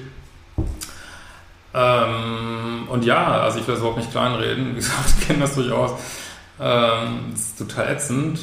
Ähm, 1.73 2.87
und 2.89 3.03
ja, 3.03 3.41
also 3.41 3.59
ich 3.59 3.67
will 3.67 3.73
das 3.73 3.79
überhaupt 3.79 3.99
nicht 3.99 4.11
kleinreden. 4.11 4.71
Wie 4.71 4.75
gesagt, 4.75 5.09
ich 5.19 5.27
kenne 5.27 5.39
das 5.39 5.55
durchaus. 5.55 5.91
Ähm, 6.59 7.31
das 7.31 7.41
ist 7.41 7.57
total 7.57 7.89
ätzend. 7.89 8.39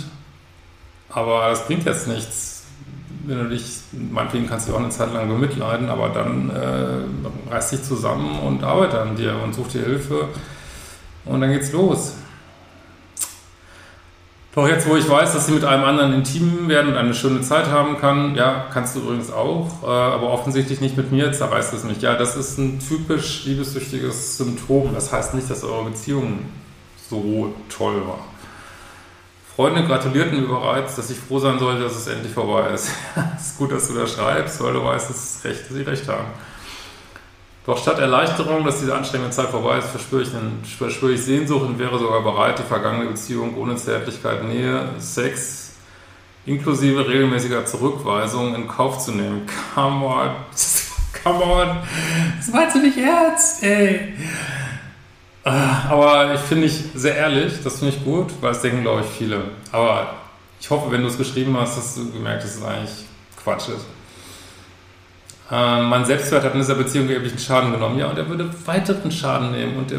Aber 1.09 1.49
das 1.49 1.67
bringt 1.67 1.85
jetzt 1.85 2.09
nichts. 2.09 2.65
Wenn 3.25 3.39
du 3.39 3.49
dich, 3.51 3.81
meinetwegen 3.93 4.49
kannst 4.49 4.69
du 4.69 4.75
auch 4.75 4.81
eine 4.81 4.89
Zeit 4.89 5.13
lang 5.13 5.29
bemitleiden, 5.29 5.89
aber 5.89 6.09
dann 6.09 6.51
äh, 6.51 7.53
reiß 7.53 7.71
dich 7.71 7.85
zusammen 7.85 8.41
und 8.41 8.65
arbeite 8.65 9.01
an 9.01 9.15
dir 9.15 9.37
und 9.43 9.55
such 9.55 9.69
dir 9.69 9.83
Hilfe. 9.83 10.29
Und 11.25 11.41
dann 11.41 11.53
geht's 11.53 11.73
los. 11.73 12.15
Doch 14.55 14.69
jetzt, 14.69 14.87
wo 14.87 14.97
ich 14.97 15.09
weiß, 15.09 15.33
dass 15.33 15.47
sie 15.47 15.53
mit 15.53 15.65
einem 15.65 15.85
anderen 15.85 16.13
intim 16.13 16.69
werden 16.69 16.93
und 16.93 16.99
eine 16.99 17.15
schöne 17.15 17.41
Zeit 17.41 17.69
haben 17.69 17.97
kann, 17.97 18.35
ja, 18.35 18.67
kannst 18.71 18.95
du 18.95 19.01
übrigens 19.01 19.33
auch, 19.33 19.83
äh, 19.83 19.87
aber 19.87 20.31
offensichtlich 20.31 20.83
nicht 20.83 20.95
mit 20.99 21.11
mir, 21.11 21.33
zerreißt 21.33 21.73
es 21.73 21.85
mich. 21.85 22.03
Ja, 22.03 22.17
das 22.17 22.37
ist 22.37 22.59
ein 22.59 22.79
typisch 22.79 23.47
liebessüchtiges 23.47 24.37
Symptom. 24.37 24.91
Das 24.93 25.11
heißt 25.11 25.33
nicht, 25.33 25.49
dass 25.49 25.65
eure 25.65 25.89
Beziehung 25.89 26.41
so 27.09 27.55
toll 27.71 28.07
war. 28.07 28.19
Freunde 29.57 29.85
gratulierten 29.85 30.41
mir 30.41 30.49
bereits, 30.49 30.97
dass 30.97 31.09
ich 31.09 31.19
froh 31.19 31.39
sein 31.39 31.59
sollte, 31.59 31.83
dass 31.83 31.97
es 31.97 32.07
endlich 32.07 32.33
vorbei 32.35 32.71
ist. 32.71 32.91
Es 33.37 33.49
ist 33.49 33.59
gut, 33.59 33.73
dass 33.73 33.89
du 33.89 33.95
das 33.95 34.13
schreibst, 34.13 34.63
weil 34.63 34.75
du 34.75 34.85
weißt, 34.85 35.09
dass, 35.09 35.41
recht, 35.45 35.63
dass 35.63 35.77
sie 35.77 35.83
recht 35.83 36.09
haben. 36.09 36.27
Doch 37.65 37.79
statt 37.79 38.01
Erleichterung, 38.01 38.65
dass 38.65 38.81
diese 38.81 38.95
anstrengende 38.95 39.31
Zeit 39.31 39.49
vorbei 39.49 39.79
ist, 39.79 39.89
verspüre 39.89 40.23
ich, 40.23 40.35
einen, 40.35 40.63
ich 40.65 41.21
Sehnsucht 41.21 41.65
und 41.65 41.79
wäre 41.79 41.97
sogar 41.97 42.21
bereit, 42.23 42.59
die 42.59 42.65
vergangene 42.65 43.07
Beziehung 43.07 43.57
ohne 43.57 43.77
Zärtlichkeit, 43.77 44.43
Nähe, 44.43 44.89
Sex, 44.99 45.75
inklusive 46.45 47.07
regelmäßiger 47.07 47.65
Zurückweisung 47.65 48.57
in 48.57 48.67
Kauf 48.67 48.99
zu 48.99 49.13
nehmen. 49.13 49.47
Come 49.75 50.05
on. 50.05 50.31
Come 51.23 51.45
on. 51.45 51.77
Das 52.37 52.49
meinst 52.49 52.75
du 52.75 52.81
nicht 52.81 52.99
ernst, 52.99 53.63
ey. 53.63 54.15
Ah, 55.45 55.89
aber 55.91 56.35
ich 56.35 56.41
finde 56.41 56.67
ich 56.67 56.85
sehr 56.95 57.17
ehrlich, 57.17 57.63
das 57.63 57.79
finde 57.79 57.95
ich 57.97 58.05
gut, 58.05 58.33
weil 58.41 58.53
es 58.53 58.61
denken, 58.61 58.83
glaube 58.83 59.03
ich, 59.03 59.07
viele. 59.07 59.43
Aber 59.71 60.15
ich 60.61 60.69
hoffe, 60.71 60.91
wenn 60.91 61.03
du 61.03 61.09
es 61.09 61.19
geschrieben 61.19 61.57
hast, 61.59 61.77
dass 61.77 61.95
du 61.95 62.11
gemerkt, 62.11 62.43
dass 62.43 62.57
es 62.57 62.65
eigentlich 62.65 63.05
Quatsch 63.43 63.69
ist. 63.69 63.87
Ähm, 65.51 65.89
mein 65.89 66.05
Selbstwert 66.05 66.45
hat 66.45 66.55
in 66.55 66.61
dieser 66.61 66.77
Beziehung 66.77 67.09
erheblichen 67.09 67.39
Schaden 67.39 67.73
genommen. 67.73 67.99
Ja, 67.99 68.07
und 68.07 68.19
er 68.19 68.29
würde 68.29 68.49
weiteren 68.65 69.11
Schaden 69.11 69.53
nehmen 69.53 69.77
und 69.77 69.93
er, 69.93 69.99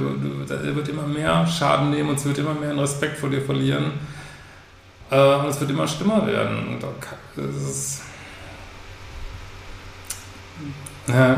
er, 0.49 0.75
wird 0.75 0.87
immer 0.87 1.05
mehr 1.05 1.45
Schaden 1.45 1.91
nehmen 1.91 2.09
und 2.09 2.15
es 2.15 2.25
wird 2.25 2.37
immer 2.37 2.53
mehr 2.53 2.69
einen 2.69 2.79
Respekt 2.79 3.17
vor 3.17 3.29
dir 3.29 3.41
verlieren. 3.41 3.91
Äh, 5.11 5.35
und 5.35 5.47
es 5.47 5.59
wird 5.59 5.69
immer 5.69 5.87
schlimmer 5.87 6.25
werden. 6.25 6.79
Ist, 7.35 8.01
ja. 11.07 11.37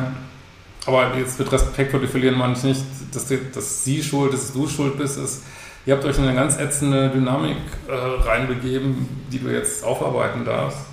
Aber 0.86 1.18
jetzt 1.18 1.39
mit 1.39 1.52
Respekt 1.52 1.91
vor 1.91 2.00
dir 2.00 2.08
verlieren 2.08 2.38
meine 2.38 2.54
ich 2.54 2.63
nicht, 2.63 2.86
dass, 3.12 3.26
die, 3.26 3.39
dass 3.54 3.84
sie 3.84 4.04
schuld 4.04 4.34
ist, 4.34 4.50
dass 4.50 4.54
du 4.54 4.68
schuld 4.68 4.98
bist. 4.98 5.18
Ist, 5.18 5.44
ihr 5.86 5.96
habt 5.96 6.06
euch 6.06 6.18
in 6.18 6.26
eine 6.26 6.36
ganz 6.36 6.58
ätzende 6.58 7.10
Dynamik 7.10 7.58
äh, 7.88 8.28
reinbegeben, 8.28 9.26
die 9.32 9.39
du 9.39 9.50
jetzt 9.50 9.84
aufarbeiten 9.84 10.46
darfst. 10.46 10.86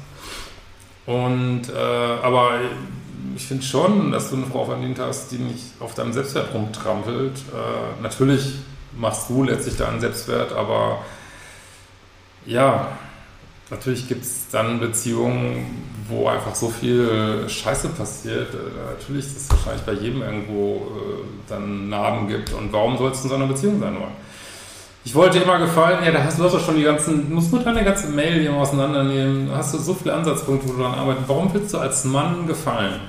Und 1.05 1.69
äh, 1.69 1.77
aber 1.77 2.61
ich 3.37 3.47
finde 3.47 3.63
schon, 3.65 4.11
dass 4.11 4.31
du 4.31 4.37
eine 4.37 4.47
Frau 4.47 4.65
verdient 4.65 4.99
hast, 4.99 5.31
die 5.33 5.39
nicht 5.39 5.65
auf 5.81 5.95
deinem 5.95 6.13
Selbstwert 6.13 6.53
rumtrampelt. 6.55 7.33
Äh, 7.33 8.03
natürlich 8.03 8.55
machst 8.97 9.31
du 9.31 9.45
letztlich 9.45 9.77
deinen 9.77 10.01
Selbstwert, 10.01 10.53
aber 10.53 10.99
ja, 12.47 12.89
natürlich 13.71 14.09
gibt 14.09 14.25
es 14.25 14.49
dann 14.51 14.81
Beziehungen, 14.81 15.85
wo 16.09 16.29
einfach 16.29 16.55
so 16.55 16.69
viel 16.69 17.49
Scheiße 17.49 17.89
passiert. 17.91 18.53
Äh, 18.55 18.93
natürlich 18.99 19.27
ist 19.27 19.37
es 19.43 19.51
wahrscheinlich 19.51 19.83
bei 19.83 19.93
jedem 19.93 20.23
irgendwo 20.23 20.77
äh, 20.77 21.25
dann 21.49 21.89
Narben 21.89 22.29
gibt. 22.29 22.53
Und 22.53 22.73
warum 22.73 22.99
soll 22.99 23.13
es 23.13 23.23
in 23.23 23.29
so 23.29 23.35
einer 23.37 23.47
Beziehung 23.47 23.81
sein 23.81 23.95
wollen? 23.95 24.32
Ich 25.05 25.15
wollte 25.15 25.39
immer 25.39 25.59
gefallen, 25.59 26.05
ja, 26.05 26.13
da 26.13 26.23
hast 26.23 26.39
du 26.39 26.45
hast 26.45 26.55
doch 26.55 26.65
schon 26.65 26.77
die 26.77 26.85
ganzen, 26.85 27.29
du 27.29 27.35
musst 27.35 27.51
nur 27.51 27.63
deine 27.63 27.83
ganze 27.83 28.09
Mail 28.09 28.41
hier 28.41 28.55
auseinandernehmen, 28.55 29.49
da 29.49 29.57
hast 29.57 29.75
du 29.75 29.79
so 29.79 29.95
viele 29.95 30.15
Ansatzpunkte, 30.15 30.69
wo 30.69 30.73
du 30.75 30.83
dran 30.83 30.95
arbeitest. 30.95 31.29
Warum 31.29 31.53
willst 31.53 31.75
du 31.75 31.79
als 31.79 32.05
Mann 32.05 32.47
gefallen? 32.47 33.01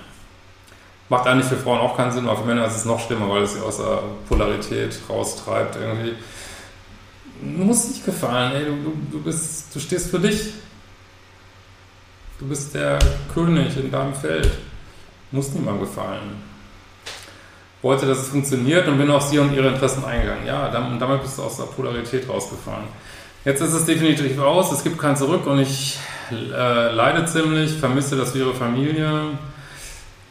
Macht 1.09 1.27
eigentlich 1.27 1.47
für 1.47 1.57
Frauen 1.57 1.79
auch 1.79 1.95
keinen 1.95 2.11
Sinn, 2.11 2.27
aber 2.27 2.37
für 2.37 2.47
Männer 2.47 2.65
ist 2.65 2.77
es 2.77 2.85
noch 2.85 2.99
schlimmer, 2.99 3.29
weil 3.29 3.43
es 3.43 3.53
sie 3.53 3.59
aus 3.59 3.77
der 3.77 3.99
Polarität 4.27 4.97
raustreibt 5.07 5.75
irgendwie. 5.75 6.13
Du 7.41 7.63
musst 7.63 7.89
nicht 7.89 8.05
gefallen, 8.05 8.53
ey, 8.55 8.65
du, 8.65 8.93
du, 9.11 9.23
bist, 9.23 9.75
du 9.75 9.79
stehst 9.79 10.09
für 10.09 10.19
dich. 10.19 10.53
Du 12.39 12.47
bist 12.47 12.73
der 12.73 12.97
König 13.33 13.77
in 13.77 13.91
deinem 13.91 14.15
Feld. 14.15 14.49
Du 15.29 15.37
musst 15.37 15.53
niemandem 15.53 15.85
gefallen. 15.85 16.52
Wollte, 17.83 18.07
dass 18.07 18.17
es 18.17 18.29
funktioniert 18.29 18.87
und 18.87 18.97
bin 18.97 19.11
auf 19.11 19.21
sie 19.21 19.37
und 19.37 19.53
ihre 19.53 19.67
Interessen 19.67 20.03
eingegangen. 20.03 20.47
Ja, 20.47 20.69
damit 20.71 21.21
bist 21.21 21.37
du 21.37 21.43
aus 21.43 21.57
der 21.57 21.65
Polarität 21.65 22.27
rausgefallen. 22.27 22.85
Jetzt 23.45 23.61
ist 23.61 23.73
es 23.73 23.85
definitiv 23.85 24.39
aus, 24.39 24.71
es 24.71 24.83
gibt 24.83 24.97
kein 24.97 25.15
Zurück 25.15 25.45
und 25.45 25.59
ich 25.59 25.99
äh, 26.31 26.91
leide 26.91 27.25
ziemlich, 27.25 27.73
vermisse 27.73 28.15
das 28.15 28.31
für 28.31 28.39
ihre 28.39 28.55
Familie 28.55 29.31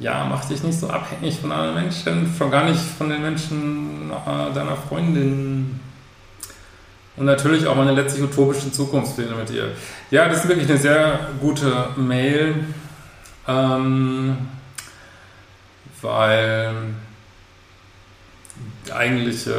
ja, 0.03 0.27
mach 0.29 0.45
dich 0.45 0.63
nicht 0.63 0.79
so 0.79 0.89
abhängig 0.89 1.39
von 1.39 1.53
anderen 1.53 1.75
Menschen, 1.75 2.35
schon 2.37 2.51
gar 2.51 2.65
nicht 2.65 2.81
von 2.81 3.09
den 3.09 3.23
Menschen 3.23 4.11
äh, 4.11 4.53
deiner 4.53 4.77
Freundin. 4.77 5.81
Und 7.17 7.27
natürlich 7.27 7.67
auch 7.67 7.77
meine 7.77 7.93
letztlich 7.93 8.25
utopischen 8.25 8.73
Zukunftspläne 8.73 9.35
mit 9.35 9.51
ihr. 9.51 9.71
Ja, 10.11 10.29
das 10.29 10.39
ist 10.39 10.49
wirklich 10.49 10.69
eine 10.69 10.79
sehr 10.79 11.29
gute 11.41 11.91
Mail, 11.97 12.65
ähm, 13.47 14.37
weil 16.01 16.75
die 18.87 18.93
eigentliche, 18.93 19.55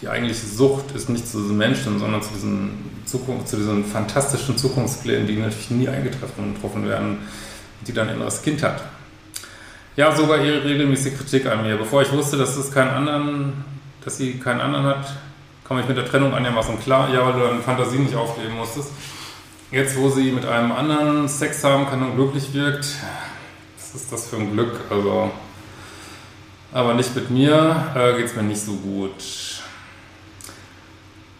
die 0.00 0.08
eigentliche 0.08 0.46
Sucht 0.46 0.92
ist 0.94 1.08
nicht 1.08 1.26
zu 1.26 1.40
diesen 1.42 1.56
Menschen, 1.56 1.98
sondern 1.98 2.22
zu 2.22 2.30
diesen, 2.34 2.90
Zukunft, 3.04 3.48
zu 3.48 3.56
diesen 3.56 3.84
fantastischen 3.84 4.56
Zukunftsplänen, 4.56 5.26
die 5.26 5.36
natürlich 5.36 5.70
nie 5.70 5.88
eingetroffen 5.88 6.44
und 6.44 6.54
getroffen 6.54 6.88
werden 6.88 7.18
die 7.86 7.92
dann 7.92 8.08
inneres 8.08 8.42
Kind 8.42 8.62
hat. 8.62 8.82
Ja, 9.96 10.14
sogar 10.14 10.42
ihre 10.42 10.64
regelmäßige 10.64 11.16
Kritik 11.16 11.46
an 11.46 11.62
mir. 11.62 11.76
Bevor 11.76 12.02
ich 12.02 12.12
wusste, 12.12 12.36
dass 12.36 12.56
es 12.56 12.72
keinen 12.72 12.90
anderen, 12.90 13.64
dass 14.04 14.16
sie 14.16 14.38
keinen 14.38 14.60
anderen 14.60 14.86
hat, 14.86 15.12
komme 15.64 15.80
ich 15.80 15.88
mit 15.88 15.96
der 15.96 16.06
Trennung 16.06 16.34
einigermaßen 16.34 16.80
klar. 16.80 17.12
Ja, 17.12 17.26
weil 17.26 17.34
du 17.34 17.40
deine 17.40 17.60
Fantasie 17.60 17.98
nicht 17.98 18.14
aufgeben 18.14 18.56
musstest. 18.56 18.90
Jetzt, 19.70 19.96
wo 19.96 20.08
sie 20.08 20.32
mit 20.32 20.46
einem 20.46 20.72
anderen 20.72 21.28
Sex 21.28 21.62
haben 21.64 21.86
kann 21.86 22.02
und 22.02 22.14
glücklich 22.14 22.52
wirkt, 22.54 22.86
was 23.76 24.00
ist 24.00 24.12
das 24.12 24.28
für 24.28 24.36
ein 24.36 24.52
Glück? 24.52 24.80
Also, 24.90 25.30
aber 26.72 26.94
nicht 26.94 27.14
mit 27.14 27.30
mir 27.30 27.86
äh, 27.94 28.16
geht 28.16 28.26
es 28.26 28.36
mir 28.36 28.42
nicht 28.42 28.60
so 28.60 28.72
gut. 28.72 29.12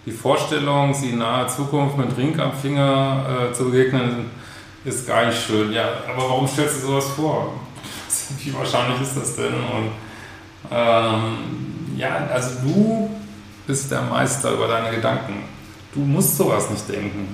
Die 0.04 0.12
Vorstellung, 0.12 0.92
sie 0.92 1.10
in 1.10 1.18
naher 1.18 1.48
Zukunft 1.48 1.96
mit 1.96 2.16
Ring 2.16 2.38
am 2.40 2.52
Finger 2.52 3.50
äh, 3.50 3.54
zu 3.54 3.70
begegnen, 3.70 4.30
ist 4.84 5.06
gar 5.06 5.26
nicht 5.26 5.40
schön. 5.40 5.72
Ja, 5.72 5.88
aber 6.08 6.28
warum 6.28 6.48
stellst 6.48 6.82
du 6.82 6.88
sowas 6.88 7.06
vor? 7.10 7.54
Wie 8.38 8.52
wahrscheinlich 8.52 9.00
ist 9.00 9.16
das 9.16 9.36
denn? 9.36 9.54
Und 9.54 9.92
ähm, 10.70 11.96
ja, 11.96 12.26
also 12.32 12.60
du 12.62 13.10
bist 13.66 13.90
der 13.90 14.02
Meister 14.02 14.52
über 14.52 14.66
deine 14.66 14.94
Gedanken. 14.94 15.44
Du 15.94 16.00
musst 16.00 16.36
sowas 16.36 16.68
nicht 16.70 16.88
denken. 16.88 17.28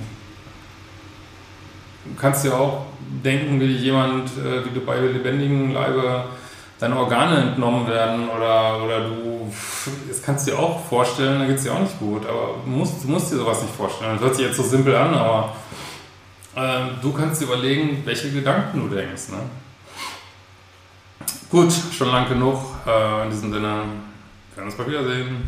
Du 2.04 2.20
kannst 2.20 2.44
ja 2.44 2.52
auch 2.52 2.86
denken, 3.24 3.60
wie 3.60 3.64
jemand, 3.64 4.30
äh, 4.38 4.64
wie 4.64 4.74
du 4.74 4.80
bei 4.80 4.98
lebendigen 4.98 5.72
Leibe 5.72 6.24
deine 6.78 6.96
Organe 6.96 7.36
entnommen 7.38 7.86
werden 7.86 8.28
oder, 8.28 8.82
oder 8.84 9.08
du, 9.08 9.52
das 10.08 10.22
kannst 10.22 10.46
du 10.46 10.52
dir 10.52 10.58
auch 10.58 10.84
vorstellen, 10.86 11.40
da 11.40 11.46
geht 11.46 11.56
es 11.56 11.64
dir 11.64 11.72
auch 11.72 11.80
nicht 11.80 11.98
gut, 11.98 12.26
aber 12.26 12.56
du 12.64 12.70
musst, 12.70 13.02
du 13.02 13.08
musst 13.08 13.32
dir 13.32 13.36
sowas 13.36 13.62
nicht 13.62 13.74
vorstellen. 13.74 14.12
Das 14.14 14.22
hört 14.22 14.36
sich 14.36 14.46
jetzt 14.46 14.56
so 14.56 14.62
simpel 14.62 14.94
an, 14.94 15.14
aber 15.14 15.54
äh, 16.54 17.02
du 17.02 17.12
kannst 17.12 17.40
dir 17.40 17.46
überlegen, 17.46 18.02
welche 18.04 18.30
Gedanken 18.30 18.88
du 18.88 18.94
denkst. 18.94 19.28
Ne? 19.30 19.38
Gut, 21.50 21.72
schon 21.96 22.08
lang 22.08 22.28
genug. 22.28 22.58
Äh, 22.86 23.24
in 23.24 23.30
diesem 23.30 23.52
Sinne, 23.52 23.82
wir 24.50 24.56
werden 24.56 24.66
uns 24.66 24.74
bald 24.74 24.88
wiedersehen. 24.88 25.46